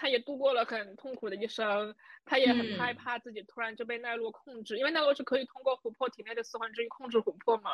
[0.00, 1.92] 他也度过了很痛苦的一生，
[2.24, 7.72] 他也很害怕自己突然就被奈落控制，因为奈落是可以通过琥珀体内的四魂之玉控制琥珀嘛。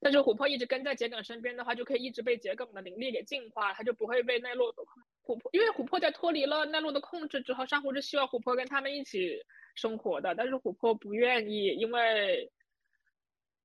[0.00, 5.00] 但是琥珀一直跟在桔梗身边的话，就可以一直被桔梗的灵力给净化，他就不会被奈落所控。
[5.22, 9.40] 琥珀因为琥珀在脱离了奈落的控制之后，珊瑚是希望琥珀跟他们一起
[9.74, 12.50] 生活的，但是琥珀不愿意，因为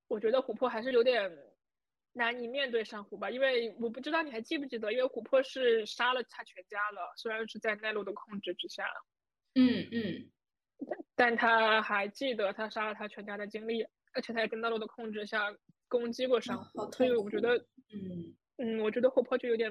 [0.08, 1.32] 我觉得琥珀还是有点。
[2.18, 8.86] 难以面对珊瑚吧，因为我不知道你还记不记得，因为琥珀是杀了他全家了，虽然是在奈落的控制之下，
[9.54, 10.32] 嗯嗯，
[10.88, 15.54] 但但他还记得他杀了他全家的经历，而且他也在奈落的控制下
[15.90, 17.58] 攻击过珊瑚，所以我觉得，
[17.92, 19.70] 嗯嗯，我觉得琥珀就有点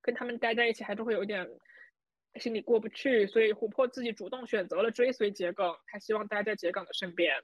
[0.00, 1.46] 跟他们待在一起还是会有点
[2.34, 7.42] 心里过不去，所以琥珀自己主动选择了追随桔梗，他希望待在桔梗的身边。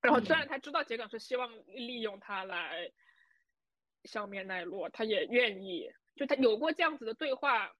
[0.00, 2.90] 然后虽然他知道桔梗是希望利用他来
[4.04, 7.74] 消灭奈落，他也愿意，就他有过这样子的对话，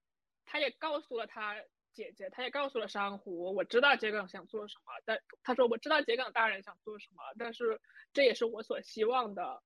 [0.45, 1.55] 他也告诉了他
[1.93, 7.79] 姐姐，他也告诉了珊瑚，我知道桔梗想做什么，但他说我知道桔梗大人想做什么，但是
[8.13, 9.61] 这也是我所希望的。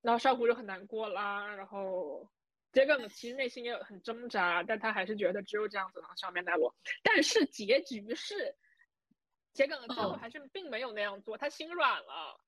[0.00, 2.30] 然后珊瑚就很难过啦，然后
[2.72, 8.54] 桔梗其实内心也有很挣扎，但他还是觉得只有这样子能消灭奈落，但是结局是。
[9.54, 12.38] 桔梗最后还是并没有那样做，他心软了。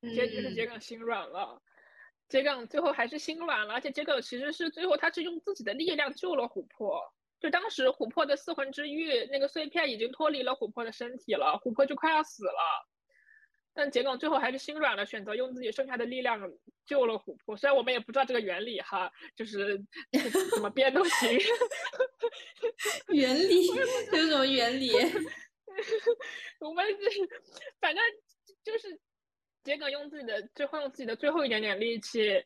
[0.00, 1.62] 结局是桔梗心软了，
[2.28, 7.00] 桔梗最后还是心软了，而且桔梗其实是最后他是用自己的力量救了琥珀。
[7.38, 12.88] 就当时琥珀的四魂之玉那个碎片已经脱离了琥珀的身体了，琥珀就快要死了，
[13.78, 16.40] 但桔梗最后还是心软了，选择用自己剩下的力量
[16.84, 17.56] 救了琥珀。
[17.56, 19.80] 虽然我们也不知道这个原理哈，就是
[20.52, 21.38] 怎么编都行。
[23.14, 23.76] 原理有
[24.26, 24.90] 什么原理？
[26.58, 27.20] 我们就是，
[27.80, 28.04] 反正
[28.64, 28.98] 就是
[29.62, 32.44] 桔梗用自己的最后用自己的最后一点点力气，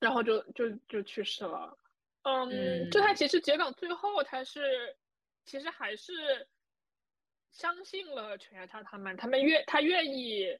[0.00, 1.78] 然后就就就去世了。
[2.22, 4.96] 嗯，就他其实桔梗最后他是
[5.44, 6.48] 其实还是
[7.54, 10.58] 相信了犬夜叉他们，他们愿他愿意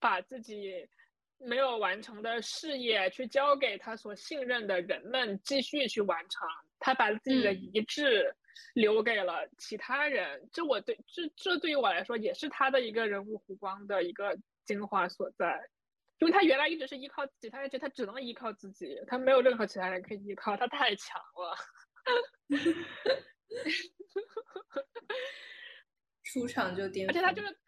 [0.00, 0.88] 把自己
[1.36, 8.34] 没有完成的事业去交给他所信任的人们继续去完成，他把自己的遗志
[8.72, 10.48] 留给了其他人。
[10.52, 15.68] 这我对这这对于我来说也是他的一个人物弧光的一个精华所在，
[16.18, 21.54] 因为他原来一直是依靠自己，他觉得他只能依靠自己，他没有任何其他人可以依靠，他太强了。
[26.32, 27.58] 出场就巅而且他就是，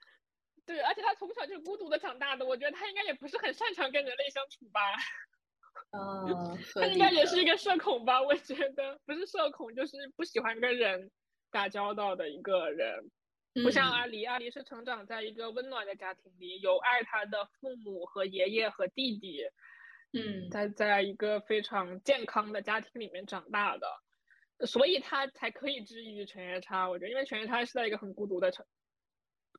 [0.64, 4.81] 对，而且他从小就是孤独的长大的，我觉得他应该也不是很擅长跟人类相处吧。
[5.92, 8.22] 嗯， 他应该也是一个社恐吧？
[8.22, 11.11] 我觉得不是社恐，就是不喜欢跟人
[11.50, 13.11] 打交道的一个人。
[13.62, 19.44] 不像阿离，阿离是成长在一个温暖的家庭里，有爱他的父母和爷爷和弟弟。
[20.12, 23.87] 嗯，他在一个非常健康的家庭里面长大的，
[24.67, 26.88] 所以他才可以治愈犬夜叉。
[26.88, 28.64] 我觉得，因为犬夜叉是在一个很孤独的城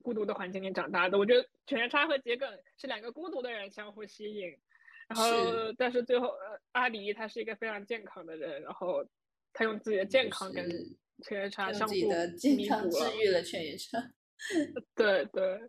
[0.02, 1.18] 孤独的环境里长大的。
[1.18, 4.58] 我觉得犬夜叉和桔梗是两个孤独的人相互吸引。
[5.08, 9.06] 然后，但是最后，呃，阿离他是一个非常健康的人，然后
[9.54, 10.68] 他用自己的健康跟
[11.24, 12.50] 犬夜叉相互弥补了，治
[13.20, 14.00] 愈了犬夜叉。
[14.96, 15.60] 对对。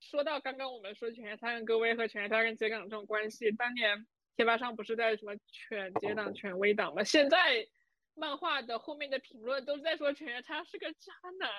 [0.00, 7.02] 说到刚刚我们说犬夜叉跟戈威和犬夜叉跟桔梗这种关系，当年贴吧上不是在什么犬结党、犬威党吗？
[7.02, 7.66] 现在
[8.18, 11.50] 漫画的后面的评论都在说犬夜叉是个渣男，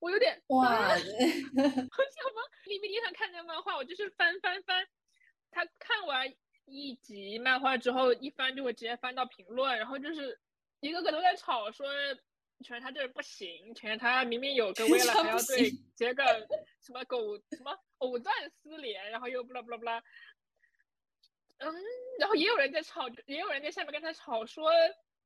[0.00, 0.88] 我有点哇！
[0.94, 4.86] 我想吗？DVD 上看见漫画，我就是翻翻翻。
[5.50, 10.40] 他看完一集漫画之后，一翻就会直接翻到评论，然后就是
[10.80, 11.86] 一个个都在吵，说
[12.64, 16.26] 犬夜叉这人不行，犬夜叉明明有个 为了还要对桔梗
[16.80, 20.02] 什么狗什么藕断丝连，然后又不啦不啦不啦，
[21.58, 21.74] 嗯，
[22.18, 24.70] 然后也有人在吵，也有人在下面跟他吵，说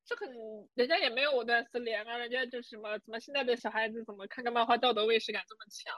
[0.09, 0.29] 这很
[0.75, 5.94] 人家也没有藕断丝连啊，人家就什么怎么现在的小孩子怎么看个漫画道德卫士感这么强。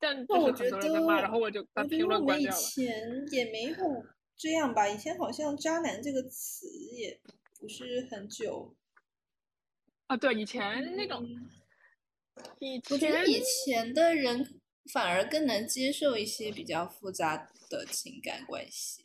[0.00, 0.78] 但我觉得，
[1.22, 2.58] 然后我就把评论关掉了。
[2.58, 3.76] 以前也没有
[4.36, 4.88] 这样吧？
[4.88, 7.20] 以前好像“渣男”这个词也
[7.60, 8.74] 不是很久。
[10.08, 11.24] 啊，对，以前那种，
[12.58, 14.60] 以前我觉得以前的人
[14.92, 19.04] 反而更能接受一些比较复杂的情感关系。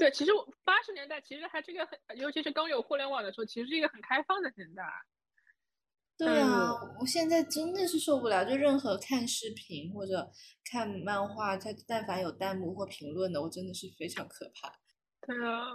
[0.00, 0.32] 对，其实
[0.64, 4.82] 八十年代其实还是一个很，尤其是刚有互联网的时候，其实是一个很开放的年代。
[6.16, 10.30] 对啊，我现在真的是受不了，就任何看视频或者
[10.64, 14.72] 看漫画，它但凡有弹幕或评论的，我真的是非常可怕。
[15.26, 15.66] 对啊，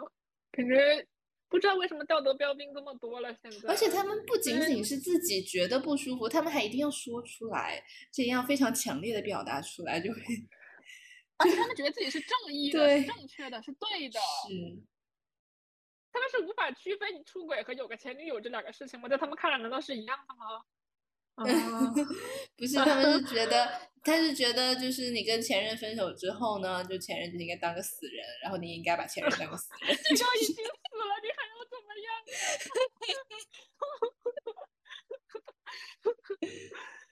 [0.52, 1.08] 感觉
[1.48, 3.70] 不知道为什么道德标兵这么多了，现在。
[3.70, 10.20] 而且他们不仅仅 是自己觉得不舒服，他们还一定要说出来，这样非常强烈的表达出来，就会。
[11.38, 14.20] 而且他们觉得自己是正 义的，是正确的，是对的。
[14.20, 14.84] 是。
[16.12, 19.10] 他们是无法区分你出轨和有个前女友这两个事情吗？
[19.10, 20.64] 在他们看来，难道是一样的吗？
[21.36, 21.44] 啊，
[22.56, 29.94] 不是，他们是觉得，他是觉得，就是你跟前任分手之后呢，就前任就应该当个死人，然后你应该把前任当个死人。
[29.94, 32.08] 这个已经死了，你还要怎么样？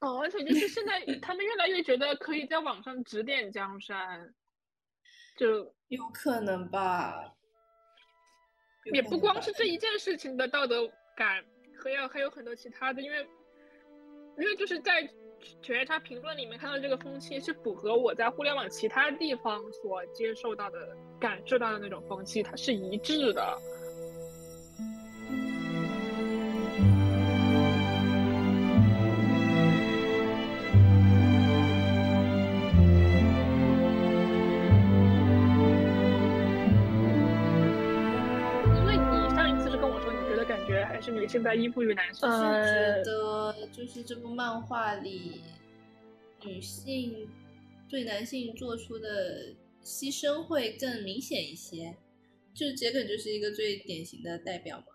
[0.00, 4.34] 哦，而且就是现在，他们越来越觉得可以在网上指点江山，
[5.36, 7.32] 就有可能吧。
[8.92, 11.44] 也不光是这一件事情的道德感，
[11.84, 13.28] 还有还有很多其他的，因为
[14.38, 15.02] 因为就是在
[15.60, 23.58] 犬夜叉评论里面看到这个风气是符合我在互联网其他地方所接受到的、感受到的那种风气，它是一致的。
[41.10, 42.28] 是女性在依附于男性。
[42.30, 45.42] 是觉得就是这部漫画里，
[46.44, 47.28] 女性
[47.88, 51.96] 对男性做出的牺牲会更明显一些。
[52.54, 54.86] 就是桔梗就是一个最典型的代表嘛。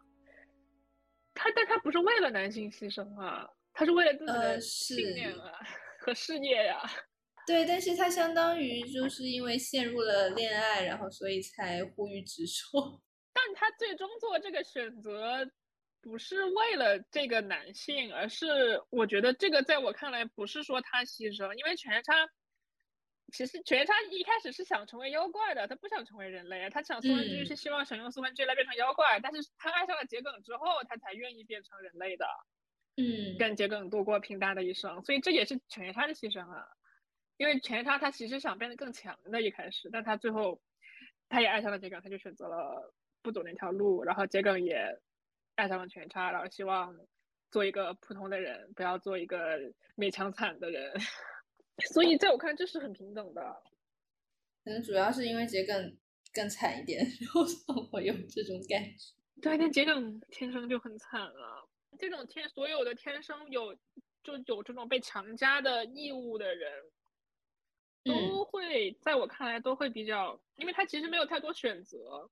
[1.34, 5.51] 他但他不是为了男性牺牲啊，他是为了自己的信念啊
[5.99, 6.80] 和事业呀。
[7.47, 13.01] 对，但是他相当于就是因为陷入了恋爱，然后所以才呼吁直说。
[13.34, 15.45] 但他最终做这个选择。
[16.06, 22.30] 不是为了这个男性，而是我觉得这个在我看来不是说他牺牲，因为犬夜叉
[23.34, 32.28] 其实犬夜叉一开始是想成为妖怪的，他不想成为人类，他想苏文之是希望想用苏文之玉来变成妖怪，但是他爱上了桔梗之后，他才愿意变成人类的，
[32.97, 36.68] 嗯，跟桔梗度过平淡的一生，所以这也是犬夜叉的牺牲啊，
[37.38, 40.62] 因为犬夜叉他其实想变得更强的，一开始，但他最后
[41.30, 42.93] 他也爱上了桔梗，他就选择了
[43.24, 45.01] 不走那条路，然后桔梗也。
[45.56, 46.95] 爱上了犬叉，然后希望
[47.51, 49.60] 做一个普通的人，不要做一个
[49.95, 50.93] 勉强惨的人。
[51.93, 53.64] 所以在我看，这是很平等的。
[54.64, 55.97] 可能主要是因为桔梗
[56.34, 59.14] 更惨一点， 然后让我有这种感觉。
[59.41, 61.70] 对，但桔梗天生就很惨了。
[61.99, 63.76] 这种天所有的天生有
[64.24, 66.72] 就有这种被强加的义务的人，
[68.03, 72.30] 都会在我看来都会比较，因为他其实没有太多选择。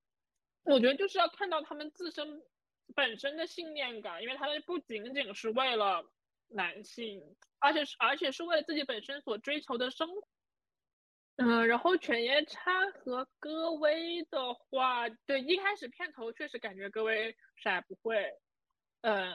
[0.64, 2.42] 我觉得就是要看到他们自身
[2.96, 6.04] 本身的信念感，因为他们不仅仅是为了
[6.50, 7.22] 男性，
[7.60, 10.28] 而且是而且是为了自己本身所追求的生活。
[11.38, 18.32] 嗯，然后犬夜叉和戈薇的话，对，一开始片头确实感觉戈薇啥也不会。
[19.02, 19.34] 嗯，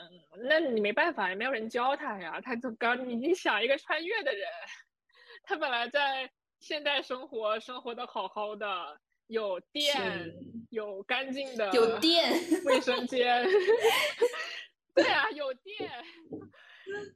[0.48, 2.40] 那你没办法，也没有人教他呀。
[2.40, 4.48] 他就刚，你想一个穿越的人，
[5.42, 6.30] 他本来在
[6.60, 10.34] 现代生活生活的好好的，有电，
[10.70, 12.32] 有干净的，有电
[12.64, 13.46] 卫生间。
[14.94, 15.90] 对啊，有电。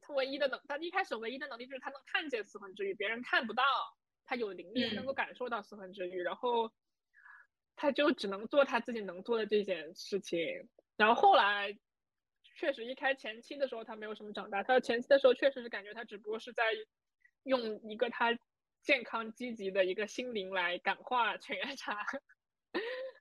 [0.02, 3.62] 他唯一的能，他一开始唯一的能力就是他能看见四魂之玉，别人看不到。
[4.24, 6.70] 他有灵力，能够感受到四魂之玉，然后
[7.74, 10.68] 他就只能做他自己能做的这件事情。
[10.96, 11.76] 然后后来，
[12.56, 14.62] 确实一开前期的时候，他没有什么长大。
[14.62, 16.62] 他前期的时候，确实是感觉他只不过是在
[17.44, 18.38] 用一个他
[18.82, 21.96] 健康积极的一个心灵来感化犬夜叉。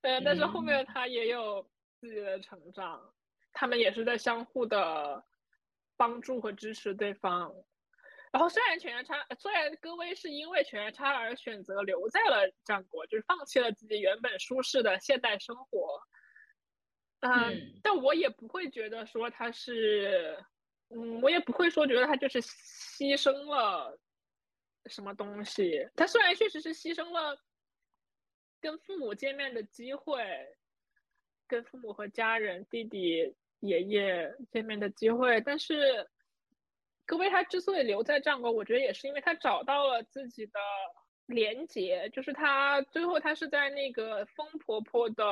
[0.01, 3.13] 嗯， 但是后面他也有自己的成长，
[3.53, 5.23] 他们也是在相互的
[5.95, 7.53] 帮助和支持对方。
[8.31, 16.01] 然后虽然犬夜叉，虽然戈薇是因为犬夜叉而选择留在了战国，就是放弃了自己原本舒适的现代生活，
[17.19, 20.41] 嗯，但我也不会觉得说他是，
[20.89, 23.99] 嗯，我也不会说觉得他就是牺牲了
[24.85, 25.87] 什么东西。
[25.95, 27.37] 他虽然确实是牺牲了
[28.59, 30.23] 跟父母见面的机会，
[31.47, 36.07] 跟父母和家人、弟弟、爷爷见面的机会，但是。
[37.03, 40.53] 戈薇他之所以留在战国，我觉得也是因为他找到了自己的
[41.25, 45.25] 连结，就是他最后他是在那个风婆婆的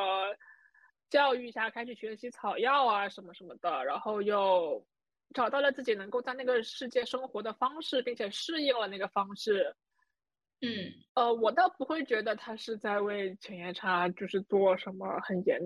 [1.10, 4.86] 教育下开始学习草药啊什么什么的，然后又
[5.34, 9.76] 找到了自己能够在那个世界生活的方式，并且适应了那个方式。
[10.62, 15.60] 嗯，呃，我倒不会觉得他是在为犬夜叉就是做什么很严。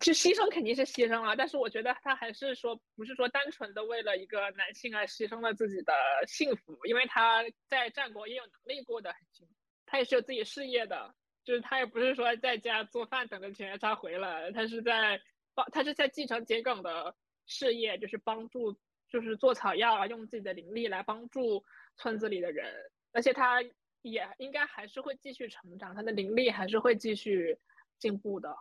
[0.00, 5.94] 就牺牲肯定是牺牲了，但是我觉得他还是说不是说单纯的为了一个男性而牺牲了自己的
[6.26, 9.54] 幸福，因为他在战国也有能力过得很幸福，
[9.86, 15.18] 他也是有自己事业的，就是他也不是说在家做饭等着犬夜叉回来，他是在
[15.54, 17.14] 帮他是在继承桔梗的
[17.46, 18.78] 事业，就是帮助
[19.16, 21.64] 就是做草药啊，用自己的灵力来帮助
[21.96, 22.70] 村子里的人，
[23.12, 23.62] 而且他
[24.02, 27.58] 也应该还是会继续成长，他的灵力还是会继续
[27.98, 28.54] 进步的。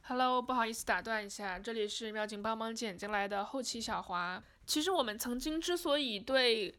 [0.00, 4.42] Hello，不好意思打断一下，这里是妙景帮忙剪进来的后期小华。
[4.64, 6.74] 其实我们曾经之所以对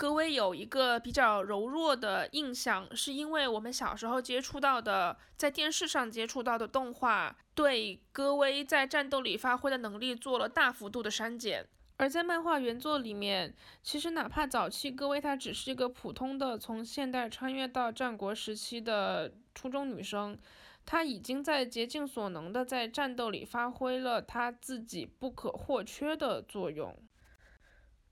[0.00, 11.66] 戈薇有一个比较柔弱的印象，是因为我们小时候接触到的，在电视上接触到的动画，对戈薇在战斗里发挥的能力做了大幅度的删减。
[11.98, 20.38] 而在漫画原作里面，其实哪怕早期戈薇她只是一个普通的从现代穿越到战国时期的初中女生。
[20.86, 26.96] 她已经在竭尽所能的在战斗里发挥了她自己不可或缺的作用，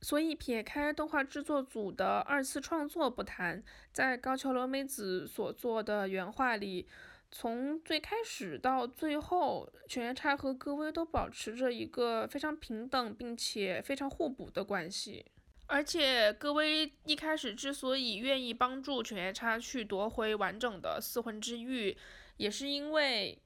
[0.00, 6.86] 所以撇开动画制作组的二次创作不谈，在高桥留美子所做的原画里，
[7.30, 15.26] 从最开始到最后，犬夜叉和戈薇都保持着一个非常平等并且非常互补的关系，
[15.66, 21.96] 而且戈薇一开始之所以愿意帮助犬夜叉去夺回完整的四魂之玉。
[22.38, 23.36] 也是因为，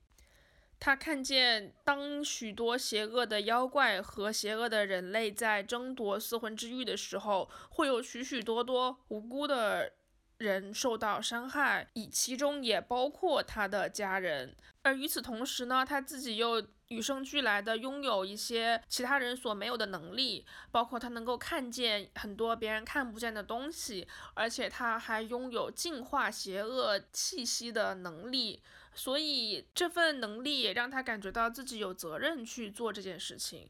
[0.84, 9.92] 他看见当许多邪恶的妖怪和邪恶的人类在争夺四魂之玉的时候，会有许许多多无辜的
[10.38, 14.56] 人受到伤害，以其中也包括他的家人。
[14.82, 28.60] 而与此同时呢，他自己又与生俱来的拥有一些其他人所没有的能力，包括他能够看见很多别人看不见的东西，而且他还拥有净化邪恶气息的能力。
[28.94, 33.68] 所以这份能力也让他感觉到自己有责任去做这件事情。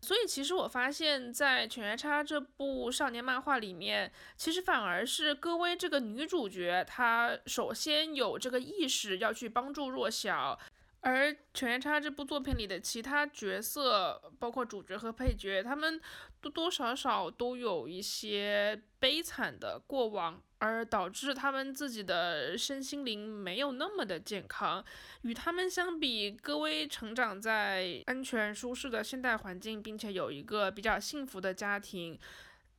[0.00, 10.58] 所以其实我发现，在《犬夜叉》这部少年漫画里面，其实反而是戈薇这个女主角，她首先有这个意识要去帮助弱小。
[11.00, 16.00] 而《犬夜叉》这部作品里的其他角色，包括主角和配角，他们
[16.40, 24.82] 多多少少都有一些悲惨的过往，而导致他们自己的身心灵没有那么的健康。
[25.20, 32.18] 与他们相比，戈薇成长在安全舒适的现代环境，并且有一个比较幸福的家庭，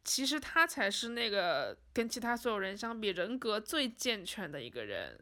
[0.03, 5.19] 其实他才是那个跟其他所有人相比人格最健全的一个人。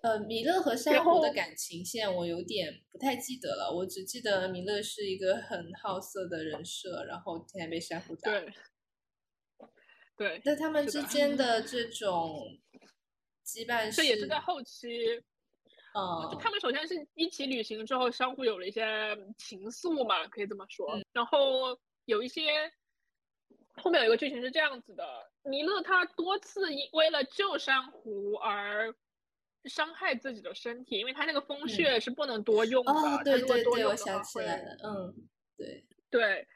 [0.00, 8.30] 呃，米勒和珊瑚的感情线我有点不太记得了，我只记得米勒是一个很好色的人设，然后天天被珊瑚打。
[8.30, 8.52] 对，
[10.16, 10.40] 对。
[10.44, 12.46] 那他们之间的这种
[13.44, 15.22] 羁绊，这也是在后期。
[15.94, 18.82] 嗯，就他们首先是一起旅行之后，相互有了一些
[19.38, 21.00] 情愫嘛，可以这么说。
[21.12, 22.72] 然后有一些
[23.76, 25.04] 后面有一个剧情是这样子的：
[25.42, 28.94] 弥勒他多次因为了救珊瑚而。
[29.66, 32.92] 伤害自己的身体，因为他那个风穴是不能多用的。
[32.92, 35.14] 哦，对对对，我想起来了，嗯，
[35.56, 36.46] 对对，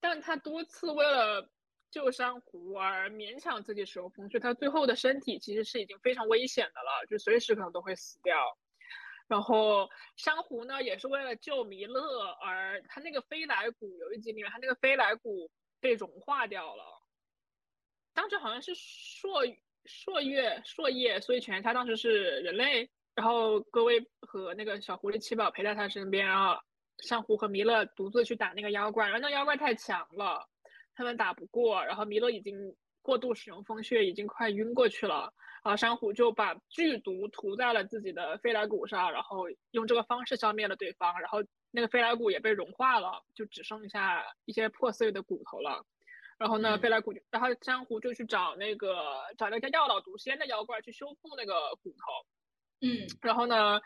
[0.00, 1.48] 但他多次为了
[1.92, 8.34] 救珊瑚而勉强自己使用风穴，他最后的身体其实是已经非常危险的了，就随时可能都会死掉。
[9.28, 15.48] 然后珊瑚呢，也是为了救弥勒而他那个飞来骨有一集里面，他那个飞来骨
[15.80, 16.84] 被融化掉了，
[18.12, 19.46] 当时好像是朔。
[19.84, 26.56] 朔月朔夜，所以犬他当时是人类，然后各位和那个小狐狸七宝陪在他身边，然后
[26.98, 30.48] 珊瑚和弥勒独自去打那个妖怪，然后那妖怪太强了，
[30.94, 35.32] 他们打不过，然后弥勒已经过度使用风穴，已经快晕过去了，
[35.64, 45.84] 然后珊瑚就把剧毒涂在了自己的飞来骨上，然后用这个方式消灭了对方，然后那个飞来骨也被融化了，就只剩下一些破碎的骨头了。
[46.38, 48.96] 然后呢，飞来骨，然后珊瑚就去找那个
[49.38, 52.26] 找那个药老毒仙的妖怪去修复那个骨头，
[52.80, 53.80] 嗯，然后呢，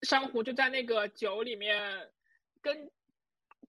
[0.00, 2.10] 珊瑚就在那个酒里面
[2.62, 2.90] 跟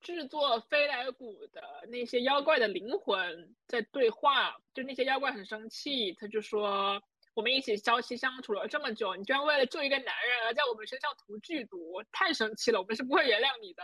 [0.02, 7.02] 制作飞来谷的那些妖怪的灵魂在对话，就那些妖怪很生气，他就说
[7.34, 13.84] 我们一起朝夕相处了这么久，你居然为了救一个男人而在我们身上涂剧毒，太生气了，我们是不会原谅你的。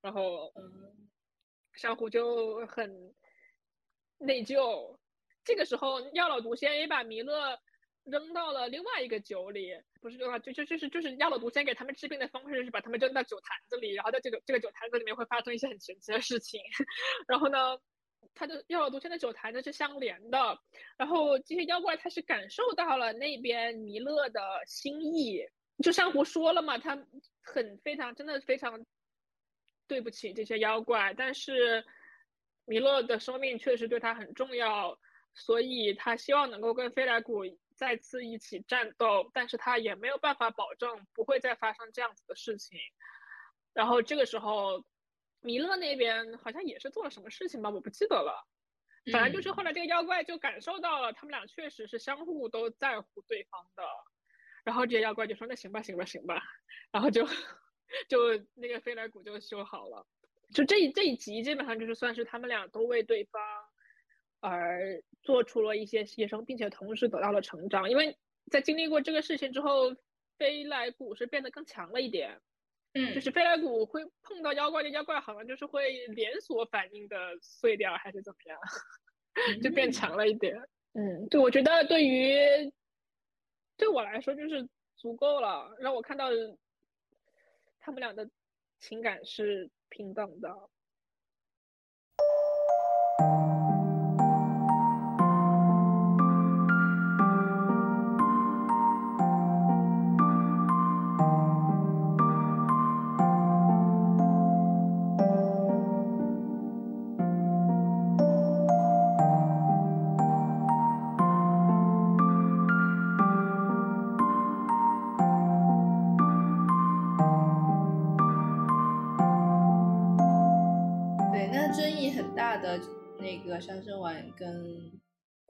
[0.00, 1.08] 然后，嗯。
[1.74, 3.14] 珊瑚就很
[4.18, 4.98] 内疚，
[5.42, 7.58] 这个时候药老毒仙也把弥勒
[8.04, 16.60] 扔到了另外一个酒里，不是就就就就是就是药老毒仙给他们治病的方式就是把他们扔到酒坛子里，然后在这个这个酒坛子里面会发生一些很神奇的事情，
[17.28, 17.78] 然后呢，
[18.34, 20.58] 他的药老毒仙的酒坛子是相连的，
[20.96, 25.44] 然后这些妖怪他是感受到了那边弥勒的心意，
[25.82, 27.06] 就珊瑚说了嘛，他
[27.42, 28.84] 很非常真的非常。
[29.88, 31.84] 对不起这些妖怪，但是
[32.64, 34.98] 弥勒的生命确实对他很重要，
[35.34, 37.44] 所以他希望能够跟飞来谷
[37.82, 42.78] 再次一起战斗，但是他也没有办法保证不会再发生这样子的事情。
[43.72, 44.84] 然后这个时候，
[45.40, 48.46] 弥勒那边好像也是做了什么事情吧，我不记得了。
[49.10, 53.82] 反正就是后来这个妖怪就感受到了，他们俩确实是相互都在乎对方的。
[54.62, 56.40] 然后这些妖怪就说：“那行吧，行吧，行吧。”
[56.92, 57.26] 然后就。
[58.08, 58.18] 就
[58.54, 60.06] 那个飞来谷就修好了，
[60.54, 63.61] 就这这一集基本上就是算是他们俩都为对方
[64.42, 67.88] 而做出了一些牺牲，并且同时得到了成长。
[67.88, 68.18] 因为
[68.50, 69.94] 在经历过这个事情之后，
[70.36, 72.40] 飞来谷是变得更强了一点。
[72.92, 78.58] 嗯，就是飞来谷会碰到妖怪，这妖怪好像就是会连锁反应的碎掉，还是怎么样，
[79.62, 80.60] 就变强了一点。
[80.92, 82.34] 嗯，对，我觉得对于
[83.78, 86.28] 对我来说就是足够了，让我看到。
[87.84, 88.30] 他们俩的
[88.78, 90.48] 情感是平等的。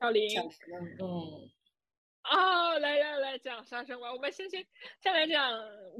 [0.03, 0.37] 小林，
[0.99, 1.49] 嗯，
[2.29, 4.67] 哦，来来来讲杀生丸，我们先先
[5.01, 5.57] 先来讲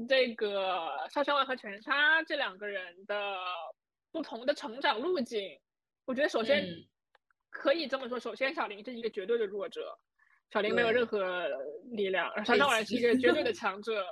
[0.09, 3.37] 这个杀生丸和犬杀这两个人的
[4.11, 5.57] 不同的成长路径。
[6.03, 6.67] 我觉得首先
[7.49, 9.97] 可以这么说，首先小林是一个绝对的弱者，
[10.51, 11.47] 小林没有任何
[11.91, 14.05] 力量，杀生丸是一个绝对的 强者，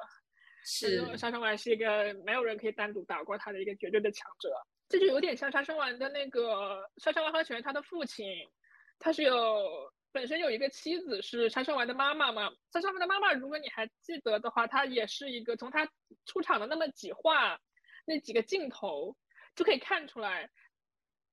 [0.63, 4.55] 是杀生丸是一个没有人可以单独打过他的一个绝对的强者。
[4.87, 8.25] 这就有点像杀生丸的那个杀生丸和犬，他的父亲，
[9.01, 12.49] 他是有本身有一个妻子是杀生丸的妈妈嘛。
[12.71, 15.89] 杀生丸的妈妈，如果你还记得的话，她也是一个从她
[16.25, 17.59] 出场的那么几话，
[18.05, 19.17] 那几个镜头
[19.55, 20.49] 就可以看出来，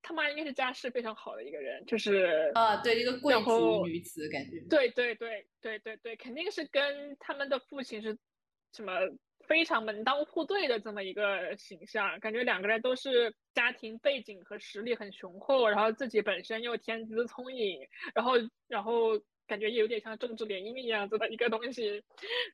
[0.00, 4.60] 他妈应该是家世非常好的一个人，就是啊，对，一个贵族女子感觉。
[4.70, 8.16] 对对对对对对，肯定是跟他们的父亲是
[8.72, 8.92] 什么
[9.48, 17.80] 非常门当户对的这么一个形象，感觉两个人都是家庭背景和实力很雄厚，然后自己本身又天资聪颖，
[18.14, 18.34] 然后
[18.68, 22.04] 然后感觉也有点像政治联姻一样子的一个东西，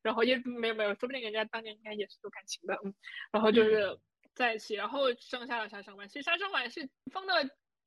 [0.03, 2.95] 然后也没有没有，说不定人家当年应该也是有感情的，嗯，
[3.33, 3.99] 然后就是
[4.35, 6.09] 在一起，然后生下了沙生丸。
[6.09, 7.35] 其实沙生丸是放到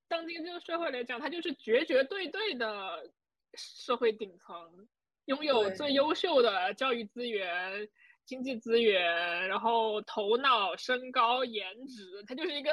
[0.10, 3.10] 当今这个社会来讲，他就是绝绝对对的
[3.54, 4.88] 社会顶层。
[5.28, 7.90] 拥有最优秀的教育资源、
[8.28, 12.70] 经济资源，然后头脑、身高、颜值，他就是一个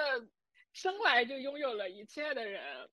[0.73, 2.91] 生来就拥有了一切的人。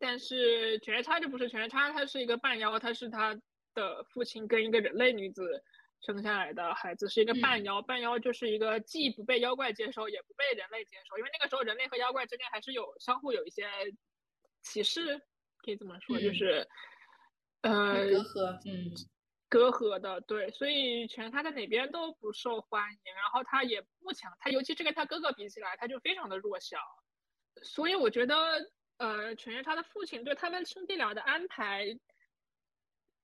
[0.00, 3.38] 但是犬夜叉就不是犬夜叉，他是一个半妖，他是他
[3.74, 5.62] 的父亲跟一个人类女子
[6.00, 7.82] 生下来的孩子，是一个半妖。
[7.82, 13.64] 半妖就是一个既不被妖怪接受，也不被人类接受，因为那个时候人类和妖怪之间还是有相互有一些
[14.62, 15.20] 歧视，
[15.58, 16.66] 可以这么说，就是。
[17.62, 18.92] 呃，隔阂，嗯，
[19.48, 26.78] 隔阂的，对，所以全他在哪边都不受欢迎，然后他也不强，他尤其是跟他哥哥比起来，他就非常的弱小，
[27.62, 28.36] 所以我觉得，
[28.98, 31.86] 呃，犬夜叉的父亲对他们兄弟俩的安排，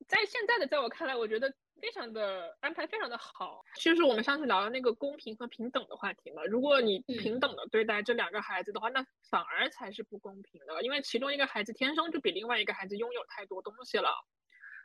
[0.06, 14.08] 在现在的在我看来，我觉得非常的安排非常的好，就是我们上次聊的那个公平和平等的话题嘛，如果你平等的对待这两个孩子的话，那反而才是不公平的，因为其中一个孩子天生就比另外一个孩子拥有太多东西了。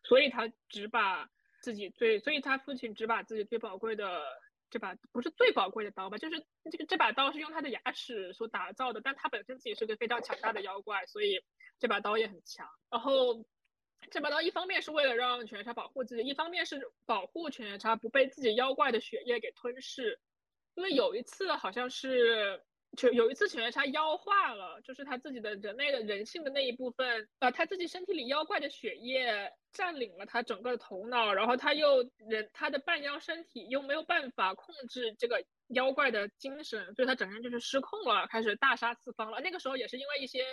[0.04, 1.30] 所以他只把
[1.62, 4.22] 自己最，所以他父亲只把自己最宝贵的
[4.70, 11.41] 这把不是最宝贵的刀吧，就是这个这把刀是用他的牙齿所打造的，但他本身自己是个非常强大的妖怪，所以
[11.80, 12.68] 这把刀也很强。
[12.89, 13.45] 然后
[14.12, 20.20] 这把刀一方面是为了让犬夜叉保护自己，一方面是保护犬夜叉不被自己妖怪的血液给吞噬，
[20.76, 22.64] 因为有一次好像是。
[22.95, 39.39] 就有一次，犬夜叉妖化了，就是他自己的人类的人性的那一部分，呃，他自己身体里妖怪的血液占领了他整个的头脑，然后他又人他的半妖身体又没有办法控制这个妖怪的精神，所以他整个人就是失控了，开始大杀四方了。
[39.41, 40.43] 那个时候也是因为一些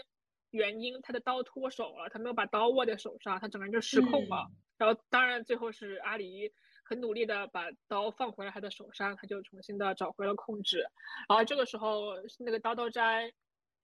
[0.51, 4.51] 原因，他的刀脱手了，他没有把刀握在手上，他整个人就失控了。
[4.77, 6.53] 然后当然最后是阿离。
[6.87, 10.81] 很努力的把刀放回了他的手上，他就重新的找回了控制。
[11.31, 13.33] 然后这个时候，那个刀刀斋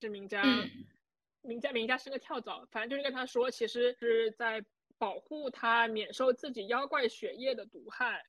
[0.02, 0.42] 是名家，
[1.40, 4.62] 名家名家是个跳蚤，反正就是跟他说，其实是在
[5.00, 8.24] 保护他免受自己妖怪血液的毒害，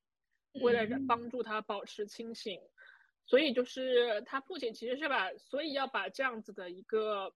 [0.54, 2.60] 为了帮助他保持清醒。
[3.28, 7.36] 所以就是他父亲其实是把，所以要把这样子的一个。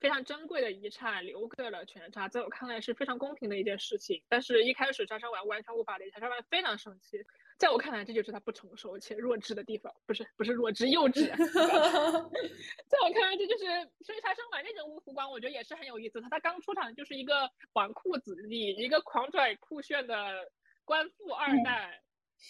[0.00, 4.22] 非常珍贵的遗产留给了犬夜叉，在我看来是非常公平的一件事情。
[4.28, 7.24] 但是，一开始沙山丸完全无法理解，沙山丸非常生气。
[7.58, 11.28] 在我看来，这就是他不成熟且弱智的地方，不是不是弱智幼稚。
[12.88, 13.64] 在我看来，这就是
[14.00, 16.20] 所以沙山丸那种乌服光，我觉得也是很有意思。
[16.20, 20.50] 他他刚出场就是一个纨绔子弟，一个狂拽酷炫的
[20.84, 22.02] 官富二代，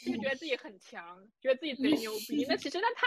[0.04, 2.44] 就觉得自己很强，觉得自己贼牛逼。
[2.48, 3.06] 那其实那他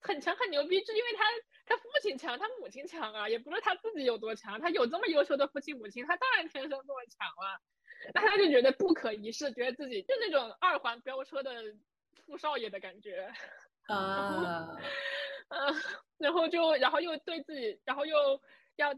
[0.00, 1.24] 很强很牛逼，是因为他。
[1.66, 7.58] 他父亲强，他母亲强啊，也不是他自己有多强，他有这么优秀的父亲母亲，他当然天生这么强了。
[8.12, 11.50] 那他就觉得不可一世，觉得自己就那种二环飙车的
[12.26, 13.32] 富少爷的感觉
[13.86, 14.76] 啊，
[15.48, 15.74] 嗯，
[16.18, 18.40] 然后就然后又对自己，然后又
[18.76, 18.94] 要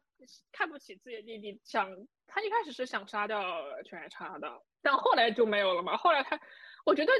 [0.53, 1.89] 看不起自己的弟弟，想
[2.27, 3.41] 他一开始是想杀掉
[3.83, 5.97] 犬夜叉的，但后来就没有了嘛。
[5.97, 6.41] 后来他，
[6.85, 7.13] 我觉得。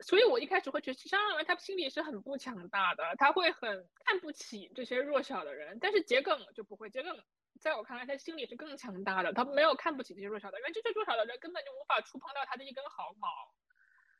[0.00, 5.78] 所以，我一开始会觉得沙上丸他心里是很不强大的，他会很看不起这些弱小的人。
[5.80, 7.16] 但是桔梗就不会，桔梗
[7.64, 13.28] 在我看来，他心里是更强大的，他没有看不起这些弱小的人，因为这些弱小的人根本就无法触碰到他的一根毫毛。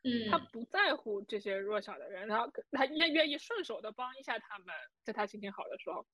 [0.03, 4.75] 嗯，他不在乎这些弱小的人，然后他愿愿意顺手的帮一下他们，
[5.05, 6.07] 在他心情好的时候。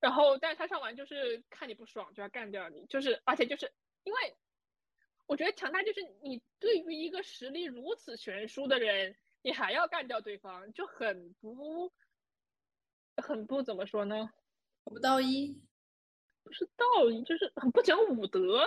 [0.00, 3.70] 然后，但是他上完就是看你不爽就要干掉你，就是而且就是
[4.04, 4.36] 因为。
[5.28, 11.90] 我觉得强大就是你对于一个实力如此悬殊的人，你还要干掉对方，就很不，
[13.16, 14.30] 很不怎么说呢？
[14.84, 15.62] 不道义，
[16.42, 18.62] 不是道义，就是很不讲武德。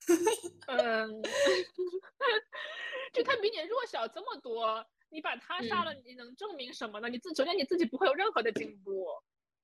[0.68, 1.22] 嗯，
[3.12, 7.08] 就他比你弱小这么多，你把他杀了，你能证明什么呢？
[7.08, 9.06] 你自首先你自己不会有任何的进步。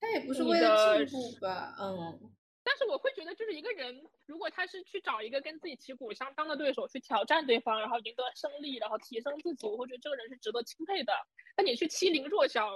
[0.00, 1.76] 他也不是为了进步吧？
[1.78, 2.32] 嗯。
[2.64, 11.12] 但是我会觉得，就是一个人，如果他是去找一个跟自己旗鼓相当的对手去挑战对方，然后赢得胜利，然后提升自己，我会觉得这个人是值得钦佩的。
[11.56, 12.70] 那你去欺凌弱小，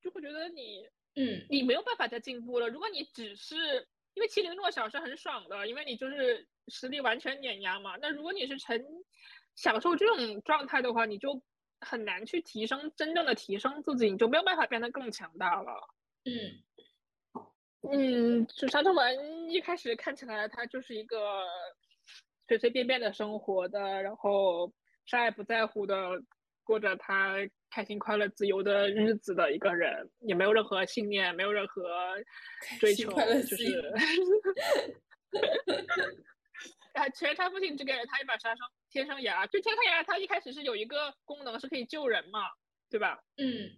[0.00, 2.68] 就会觉得你，嗯，你没有办法再进步了。
[2.68, 3.56] 如果你只是
[4.14, 7.96] 因为欺凌弱小是很爽的，因为你就是实力完全碾压嘛。
[8.00, 8.80] 那如果你是成
[9.56, 11.42] 享受这种状态的话，你就
[11.80, 15.72] 很难去提升真正的提升自己，你就没有办法变得更强大了。
[16.24, 16.62] 嗯。
[17.92, 21.46] 嗯，就沙特文一开始看起来他就是一个
[22.48, 24.72] 随随便便的生活的，然后
[25.06, 26.20] 啥也不在乎的
[26.68, 27.36] 过着他
[27.70, 31.82] 开心、快乐、自由的日子的一个人，也没有任何信念，没有任何
[32.78, 33.90] 追求，就是。
[36.92, 38.58] 啊，其实他父亲只给了他一把杀生
[38.90, 42.40] 天生牙，就天生牙，他一开始是有一个功能是可以救人嘛，
[42.90, 43.18] 对吧？
[43.38, 43.70] 嗯，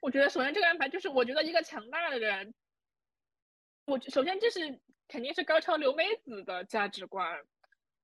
[0.00, 2.54] 我觉得首先这个安排就是，我觉得一个强大的人，
[3.86, 7.42] 我首先这是肯定是高超留美子的价值观，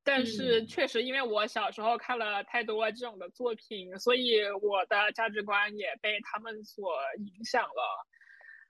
[0.09, 8.07] 但是确实因为我小时候看了太多这种的作品，所以我的价值观也被他们所影响了。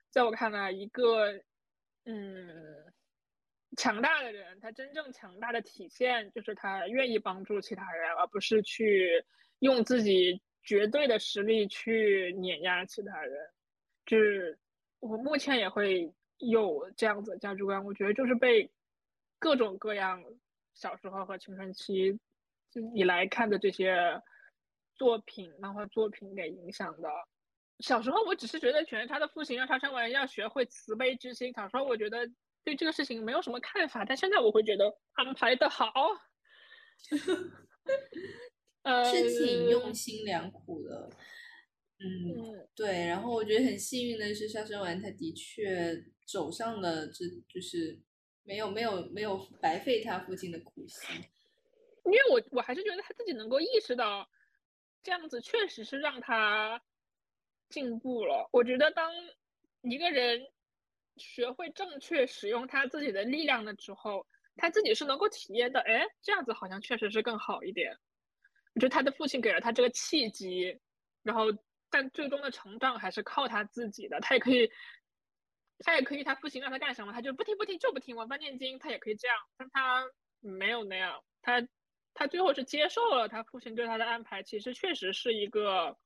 [0.09, 1.31] 在我看来，一个
[2.05, 2.93] 嗯。
[3.77, 9.23] 强大的人，他真正强大的体现就是他愿意帮助其他人，而不是去
[9.59, 13.47] 用自己绝对的实力去碾压其他人。
[14.07, 14.57] 就是
[14.99, 18.71] 我目前也会有这样子的价值观，我觉得就是被
[19.37, 20.25] 各种各样
[20.79, 22.17] 小时候和青春期
[22.95, 24.21] 以来看的这些
[24.95, 27.09] 作品、漫画作品给影响的。
[27.79, 32.29] 小时候我只是觉得全是他的父亲让沙生丸要学会慈悲之心，小时候我觉得。
[32.61, 35.89] 对这个事情没有什么看法，但现在我会觉得安排的好，
[38.83, 41.09] 呃，是挺用心良苦的，
[41.99, 43.07] 嗯，对。
[43.07, 47.97] 然后我觉得很幸运的是，杀生丸他的确走上了这就是
[48.49, 51.15] 没有没有没有白费他父亲的苦心，
[52.05, 54.27] 因为我我还是觉得他自己能够意识到
[55.03, 56.81] 这样子确实是让他
[57.69, 58.49] 进步了。
[58.51, 59.11] 我觉得当
[59.81, 60.47] 一个人。
[61.21, 64.25] 学会正确使用他自己的力量了之后，
[64.55, 65.81] 他自己是能够体验到。
[65.81, 67.91] 哎，这样子好像确实是更好一点。
[68.73, 70.79] 我觉得他的父亲给了他这个契机，
[71.21, 71.47] 然后
[71.89, 74.17] 但最终的成长还是靠他自己的。
[74.21, 74.71] 他也可以，
[75.79, 78.15] 他也可以，他父亲让他干什么，他就不听不听就不听。
[78.15, 80.03] 晚饭念经，他也可以这样，但他
[80.39, 81.23] 没有那样。
[81.41, 81.67] 他
[82.13, 85.97] 他最后是接受了他父亲对他的安排，其实确实是一个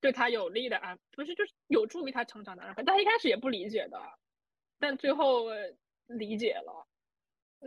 [0.00, 2.82] 对他有利的安，不是就是有助于他成长的安排。
[2.82, 3.98] 但他一开始也不理解的。
[4.78, 5.44] 但最后
[6.08, 6.88] 理解了，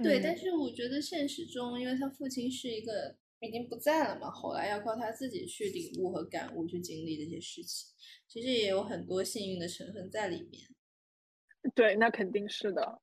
[0.03, 7.87] 对，但是我觉得现实中，因为他父亲是一个已经不在了嘛，后来要靠他自己去领悟和感悟，去经历这些事情，
[8.27, 10.74] 其实也有很多幸运的成分在里面。
[11.73, 13.01] 对，那肯定是的，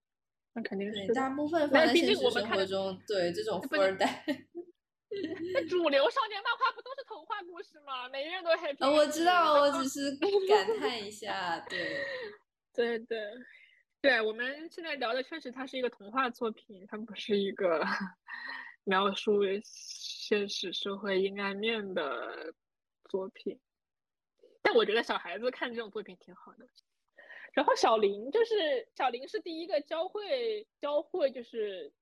[0.52, 1.12] 那肯定是。
[1.14, 4.24] 大部分放在现实生活中，对这种富二代，
[5.54, 8.08] 那主流少年漫画不都是童话故事吗？
[8.10, 8.90] 每个人都 happy。
[8.90, 10.16] 我知道，我只是
[10.48, 12.04] 感叹一下，对，
[12.72, 13.18] 对 对。
[14.00, 17.80] 对我们现在聊的确实，它是一个童话作品，它不是一个
[18.82, 22.52] 描述现实社会阴暗面的
[23.08, 23.60] 作品。
[24.60, 26.66] 但我觉得小孩子看这种作品挺好的。
[27.53, 31.92] 然后小林就是小林是第一个教会教会就是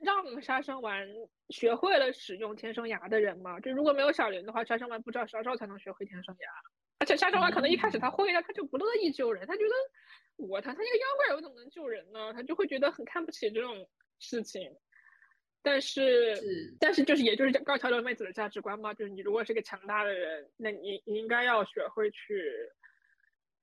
[0.00, 1.08] 让杀生丸
[1.50, 3.60] 学会了使用天生牙的人嘛。
[3.60, 6.48] 就如果没有小林的话，杀生丸不知道啥时候才能学会天生牙。
[6.98, 9.74] 而且杀生丸可能一开始他会了，他就不乐意救人，他觉得。
[10.38, 12.30] 我他他一个妖怪，我怎么能救人呢？
[12.34, 13.88] 他就会觉得很看不起这种
[14.18, 14.70] 事情。
[15.62, 22.52] 但是，但是就是也就是高桥留美子的价值观嘛，就是你如果是个强大的人，那你你应该要学会去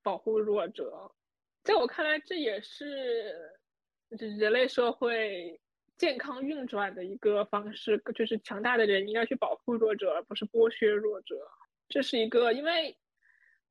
[0.02, 1.14] 保护弱者。
[1.64, 3.52] 在我看来，这也是
[4.10, 5.60] 人类社会
[5.98, 11.36] 健康运转的一个方式，就是强大的人应该去保护弱者，而不是剥削弱者。
[11.90, 12.98] 这是一个，因为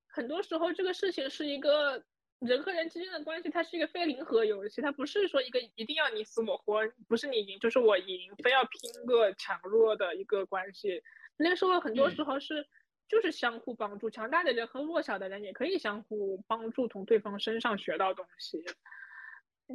[0.07, 2.05] 很多时候这个事情是一个。
[2.45, 11.01] 人和人之间的关系，它是一个非零和游戏，它不是说一个一定要你死我活，不是你赢就是我赢，非要拼个强弱的一个关系。
[11.36, 12.66] 那时候很多时候是
[13.12, 18.64] 就是相互帮助，强大的人和弱小的人也可以相互帮助，从对方身上学到东西。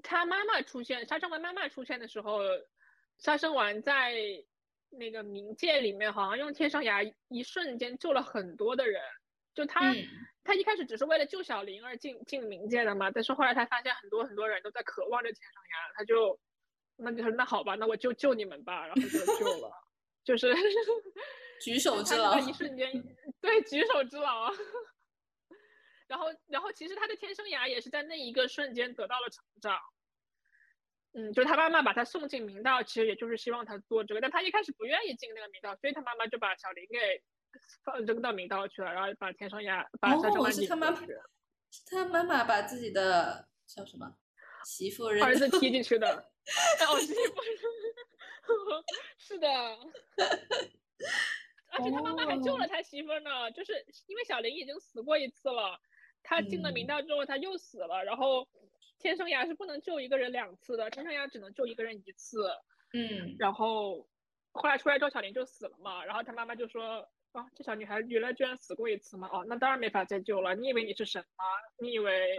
[0.01, 2.39] 他妈妈出现，杀生丸妈妈出现的时候，
[3.19, 4.15] 杀生丸在
[4.89, 8.99] 那个冥界里面，好像用天生牙一瞬间救了很多的人。
[9.53, 9.93] 就他，
[10.43, 16.39] 他一开始只是为了救小林而进进冥界的嘛，但是后来他发现很多很多人都在渴望着天上牙，他就，
[16.95, 19.07] 那就说那好吧，那我就救你们吧，然后就
[19.37, 19.71] 救了，
[20.25, 20.51] 就是
[21.61, 22.91] 举手之劳，一瞬间，
[23.41, 24.51] 对，举手之劳。
[26.07, 29.77] 然后，然后其实他的天生牙也是在那一个瞬间得到了成长，
[31.13, 37.23] 嗯，就是他妈妈把他送进明道，其实也就是希望他做这个，但他一开始不愿意进那个明道，所以他妈妈就把小林给。
[37.83, 44.15] 放扔到明道去了，然后把天生牙把天上是他妈妈，是他妈妈把自己的叫什么
[44.63, 46.07] 媳妇儿子踢进去的，
[46.87, 47.41] 哦媳妇，
[49.17, 49.47] 是的，
[51.77, 53.73] 而且他妈妈还救了他媳妇呢，就是
[54.07, 55.79] 因为小林已经死过一次了，
[56.23, 58.47] 他进了明道之后他又死了，然后
[58.99, 62.49] 天生牙是不能救一个人两次的，天生牙只能救一个人一次，
[62.93, 64.07] 嗯，然后
[64.51, 67.07] 后来出来之后小林就死了嘛，然后他妈妈就说。
[67.33, 69.29] 啊，这小女孩原来居然死过一次嘛？
[69.31, 70.55] 哦，那当然没法再救了。
[70.55, 71.43] 你以为你是神吗？
[71.77, 72.35] 你以为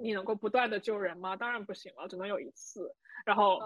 [0.00, 1.36] 你能够不断的救人吗？
[1.36, 2.96] 当然不行了，只能有一次。
[3.24, 3.60] 然后，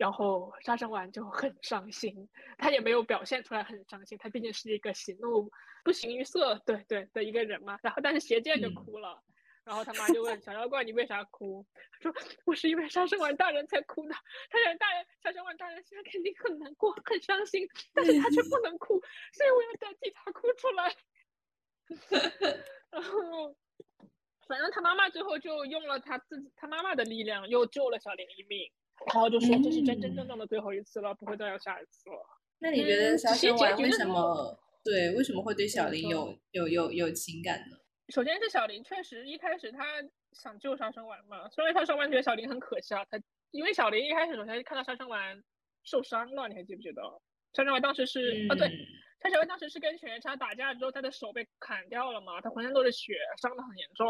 [0.00, 2.26] 然后杀生丸就很伤心，
[2.56, 5.50] 他也没有表现出来很伤心，他毕竟是一个喜怒
[5.84, 7.78] 不形于色，对对的一个人嘛。
[7.82, 9.22] 然后，但是邪剑就哭了。
[9.62, 11.66] 然后他妈就问小妖怪：“你为啥哭？”
[12.00, 12.14] 他说
[12.46, 14.14] ：“我是因为杀生丸大人才哭的。
[14.14, 18.98] 杀生丸大人，杀生丸大人现在肯定很难过、很伤心，但是他却不能哭，
[19.34, 20.96] 所以我要代替他哭出来。
[22.90, 23.54] ”然后，
[24.48, 28.72] 反正他妈妈最后就用了他自己他妈妈的力量，又救了小林一命。
[29.06, 32.16] 然后就说：“这是真真正正的最后一次了，不会再有下一次了。”
[32.60, 37.76] 那你觉得杀生丸为什么对为什么会对小林有有有有情感呢？
[38.08, 39.84] 首先是小林，确实一开始他
[40.32, 43.04] 想救杀生丸嘛，所以他杀生丸觉得小林很可惜啊。
[43.10, 43.18] 他
[43.52, 45.42] 因为小林一开始首先看到杀生丸
[45.84, 47.02] 受伤了，你还记不记得？
[47.54, 48.68] 杀生丸当时是啊，对，
[49.22, 54.06] 杀生丸当时是跟犬夜叉打架之后，他的手被砍掉了嘛，他浑身都是血，伤的很严重。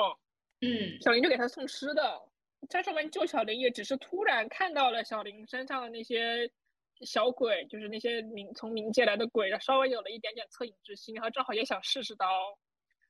[0.62, 2.20] 嗯，小林就给他送吃的。
[2.68, 6.50] 杀生丸救小林也只是突然看到了小林身上的那些
[7.00, 12.26] 小鬼，就是那些冥从冥界来的鬼，稍微有了一点点恻隐之心，然后正好也想试试刀。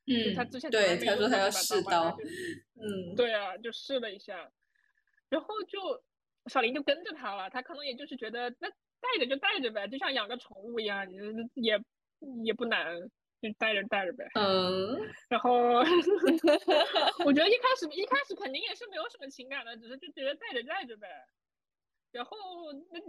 [0.07, 2.17] 嗯，他之前对他说他要试刀，
[2.81, 4.51] 嗯，对啊，就试了一下，
[5.29, 5.79] 然后就
[6.47, 11.07] 小林就跟着他了，他可能也就是觉得那带着就带着呗，就像养个宠物一样，
[11.55, 11.79] 也
[12.45, 12.97] 也不难，
[13.41, 14.29] 就带着带着呗。
[14.35, 15.53] 嗯， 然后
[17.25, 21.09] 我觉得一开始一开始肯定也是没有什么情感的，只是就觉得带着带着呗。
[22.13, 22.37] 然后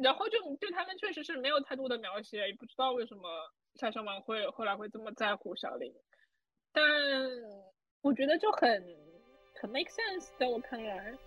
[0.03, 3.23] 然后就对他们确实是没有太多的描写，也不知道为什么
[3.75, 5.91] 夏生王会后来会这么在乎小林。
[6.71, 6.84] 但
[8.01, 8.69] 我觉得就很
[9.59, 11.17] 很 make sense，在我看来。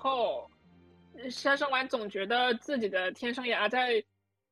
[0.00, 0.50] 后，
[1.30, 4.02] 杀生丸总觉得自己的天生牙在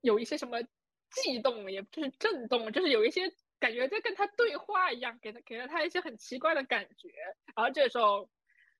[0.03, 0.63] 有一些什么
[1.11, 7.09] 悸动，也不是震动，就是有一些感觉在跟他对话一样，给他给了他一些很奇怪的感觉。
[7.57, 8.29] 然后这时候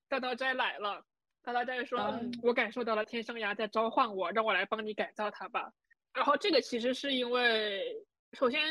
[0.07, 1.03] 大道斋来了，
[1.41, 5.73] 大道斋说：“嗯，我感受到了天生牙在召唤我，让我来帮你改造它吧。”
[6.13, 7.83] 然后这个其实是因为，
[8.33, 8.61] 首先，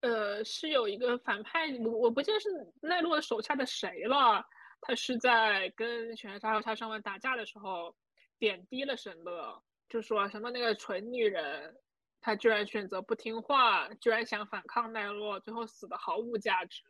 [0.00, 2.48] 呃，是有一个反派，我我不记得是
[2.82, 4.44] 奈落手下的谁了。
[4.82, 7.94] 他是在跟犬夜叉和杀生丸打架的时候，
[8.38, 11.76] 贬低了神乐，就说什么那个蠢女人，
[12.20, 16.82] 她居然选择不听话，居然想反抗奈落，最后死的毫无价值。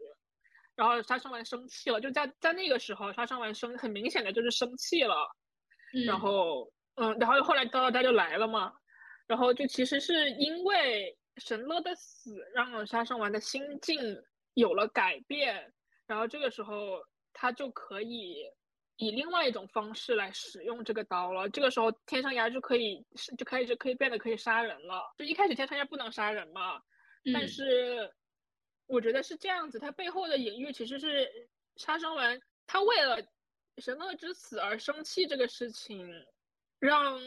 [0.77, 5.29] 然后杀生丸生气了，就在在那个时候，杀生丸生很明显的就是生气了。
[6.07, 8.73] 然后，嗯，然后后来刀刀斋就来了嘛，
[9.27, 13.99] 然后就其实是因为神乐的死，让杀生丸的心境
[14.55, 15.73] 有了改变，
[16.07, 17.05] 然后这个时候。
[17.33, 18.45] 他就可以
[18.97, 21.49] 以另外一种方式来使用这个刀了。
[21.49, 23.05] 这个时候，天生牙就可以
[23.39, 25.15] 就开始可以变得可以杀人了。
[25.17, 26.83] 就一开始天生牙不能杀人嘛，
[27.33, 28.13] 但是
[28.87, 29.79] 我觉得是这样子。
[29.79, 31.31] 它背后的隐喻其实是
[31.77, 33.17] 杀生丸他为了
[33.79, 36.07] 神乐之死而生气这个事情，
[36.79, 37.19] 让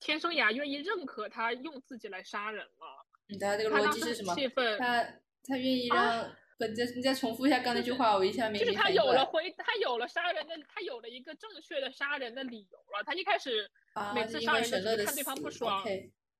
[0.00, 3.06] 天生牙愿意认可他用自己来杀人了。
[3.28, 4.34] 你的这个逻辑是什么？
[4.78, 5.04] 他
[5.44, 6.34] 他愿意让。
[6.66, 13.04] 你再你再重复一下刚那句话，我一下没就是他有了回，他有了杀人的，他有了一个正确的杀人的理由了。
[13.06, 13.70] 他一开始
[14.14, 15.84] 每次杀人都是看对方不爽，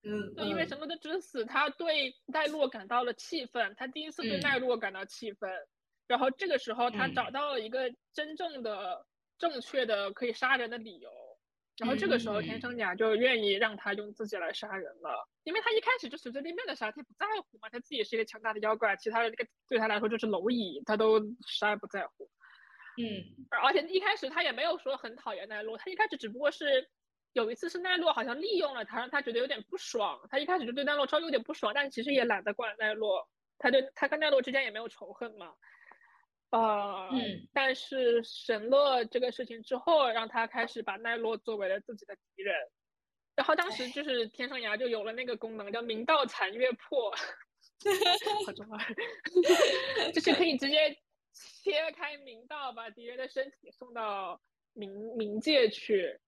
[0.02, 5.48] 嗯，对，因为什么的之死，他对奈落感到了气愤，他第一次对奈落感到气愤，
[6.08, 9.06] 然后这个时候他找到了一个真正的
[9.38, 11.10] 正确的可以杀人的理由。
[11.78, 22.28] 然后这个时候，天生甲就愿意让他用自己来杀人了，因为他一开始就随随便便的杀，他不在乎嘛，他自己是一个强大的妖怪，其他的这个对他来说就是蝼蚁，他都啥也不在乎。
[23.00, 23.22] 嗯，
[23.62, 26.90] 而且一开始他也没有说很讨厌奈落，他一开始只不过是
[27.32, 35.54] 有一次是奈落好像利用了他，让他觉得有点不爽，他一开始就对奈落稍微有点不爽，但其实也懒得管奈落，他对他跟奈落之间也没有仇恨嘛。
[36.50, 37.10] 呃，
[37.52, 42.54] 但是神乐这个事情之后，让他开始把奈落作为了自己的敌人，
[43.36, 47.10] 然后当时就是天上牙就有了那个功能，叫明道残月破，
[48.46, 48.78] 好中二，
[50.12, 50.96] 就是可以直接
[51.34, 54.40] 切开明道，把敌人的身体送到
[54.74, 56.18] 冥冥界去，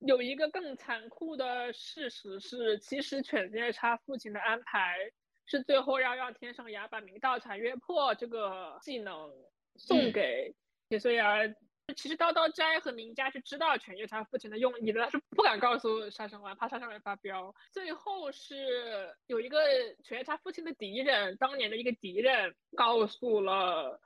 [0.00, 4.98] 有一个更残酷的事实是，其实犬夜叉父亲的安排
[5.46, 9.32] 是最后要让天上牙把明道残月破这个技能
[9.76, 10.54] 送给
[10.88, 11.38] 铁碎牙。
[11.96, 17.54] 其实刀刀斋和名家是知道犬夜叉父亲的用意的，但是不敢告诉杀生丸，怕杀生丸发飙。
[17.72, 19.58] 最后是有一个
[20.04, 24.00] 犬夜叉父亲的敌人，当年的一个敌人告诉了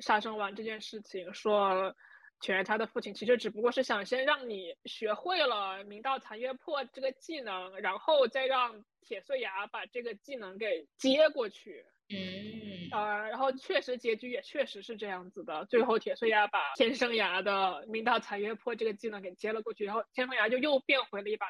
[0.00, 1.94] 杀生丸这件事情，说。
[2.40, 11.86] 犬夜叉的父亲其实只不过是想先让你学会了明道残月破这个技能，然后再让铁碎牙把这个技能给接过去。
[12.10, 21.46] 嗯，呃，然后确实结局也确实是这样子的，最后铁碎牙把天生牙的明道残月破这个技能给接了过去，然后天生牙就又变回了一把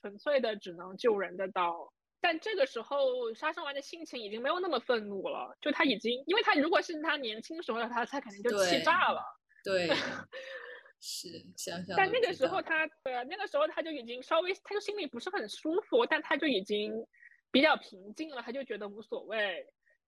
[0.00, 1.92] 纯粹的只能救人的刀。
[2.20, 9.22] 但这个时候杀生丸的心情已经没有那么愤怒了，就他已经，因为他如果是他年轻时候的他，他肯定就气炸了。
[9.62, 9.88] 对，
[11.00, 11.96] 是想想。
[11.96, 17.06] 但那个时候他，对，那个时候他就已经稍微，他就心里不是很舒服，但他就已经
[17.52, 19.66] 比较平静了，他就觉得无所谓，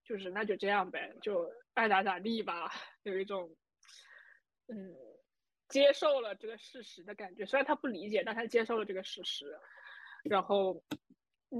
[0.09, 2.71] 就是那就这样呗，就爱咋咋地吧，
[3.03, 3.55] 有一种，
[4.67, 4.95] 嗯，
[5.67, 7.45] 接受了这个事实的感觉。
[7.45, 9.55] 虽然他不理解，但他接受了这个事实。
[10.23, 10.83] 然后，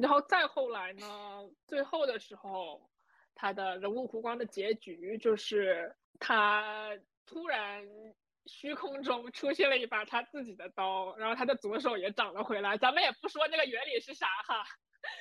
[0.01, 1.47] 然后再后来呢？
[1.67, 2.89] 最后的时候，
[3.35, 6.97] 他的人物弧光的结局就是他。
[7.27, 7.85] 突然，
[8.47, 12.75] 虚空中出现了一把他自己的刀，然后他的左手也长了回来。
[12.79, 14.63] 咱们也不说那个原理是啥哈。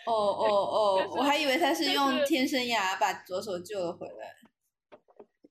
[0.06, 4.36] 哦 哦哦，我还以为他是用天生牙把左手救了回来。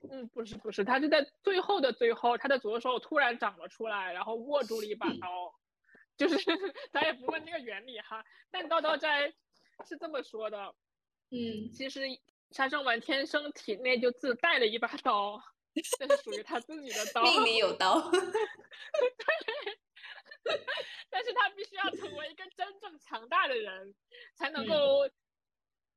[0.10, 5.54] 嗯，不是不是，他是在最后的最后，他的左手突然长了出来，然后握住了一把刀。
[6.18, 6.38] 就是
[6.92, 9.32] 咱也不问那个原理哈，但刀刀斋
[9.88, 10.74] 是这么说的。
[11.30, 12.02] 嗯，其实
[12.52, 15.40] 杀生丸天生体内就自带了一把刀。
[16.00, 18.10] 这是属于他自己的刀，命里有刀。
[18.10, 18.20] 对，
[21.10, 23.96] 但是他必须要成为一个真正强大的人，
[24.36, 25.10] 才能够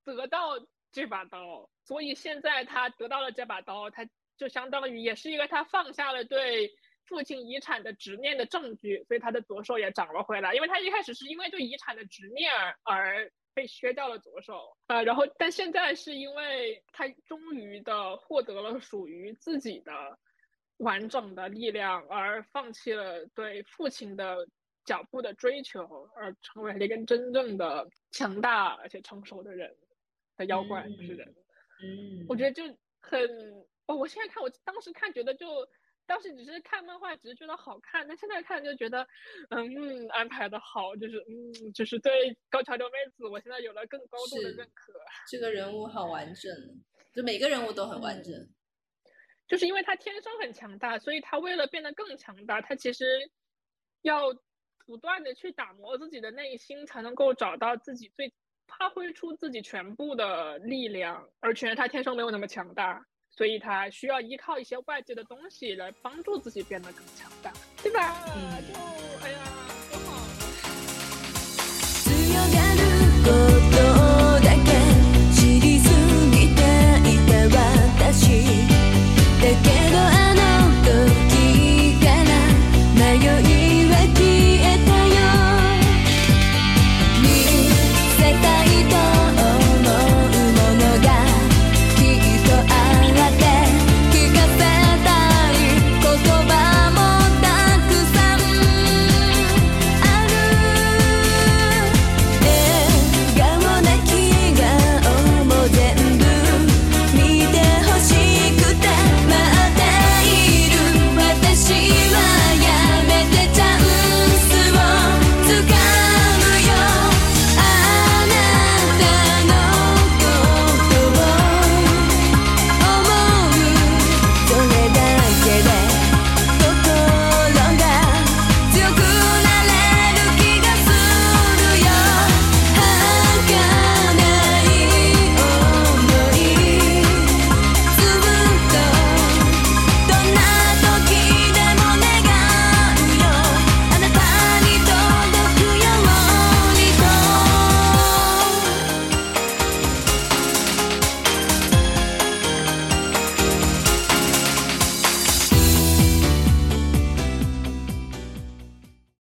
[0.05, 0.59] 得到
[0.93, 1.71] 这把刀。
[1.85, 6.73] 所以现在他得到了这把刀，他就相当于也是一个他放下了对
[7.05, 9.05] 父亲遗产的执念的证据。
[9.05, 12.53] 所以他的左手也长了回来，因为他一开始是因为对遗产的执念
[12.83, 13.31] 而。
[13.53, 19.93] 被削掉了左手啊，然后但现在是因为他终于的获得了属于自己的
[20.81, 24.47] 完整的力量，而放弃了对父亲的
[24.85, 25.83] 脚步的追求，
[26.17, 29.75] 而成为了一个真正的强大而且成熟的人
[30.37, 31.27] 的妖怪，就是人。
[31.83, 32.63] 嗯，我觉得就
[33.01, 33.21] 很，
[33.87, 35.47] 哦，我现在看，我当时看觉得就。
[36.07, 39.07] 当时只是看漫画，只是觉得好看，但现在看就觉得，
[39.51, 44.93] 嗯，安排的好，就是嗯，就是对高桥留美子，我现在有了更高度的认可。
[45.29, 46.53] 这个人物好完整，
[47.15, 48.35] 就每个人物都很完整。
[49.51, 53.05] 就是因为他天生很强大，所以他为了变得更强大，他其实
[54.03, 54.33] 要
[54.87, 58.33] 不断的去打磨自己的内心，才能够找到自己最
[58.69, 61.29] 发挥出自己全部的力量。
[61.41, 68.25] 而且他天生没有那么强大，所以他需要依靠一些外界的东西来帮助自己变得更强大，对吧？
[68.29, 68.33] 嗯、
[68.73, 68.73] 就
[69.25, 69.39] 哎呀。
[75.35, 75.91] 「知りす」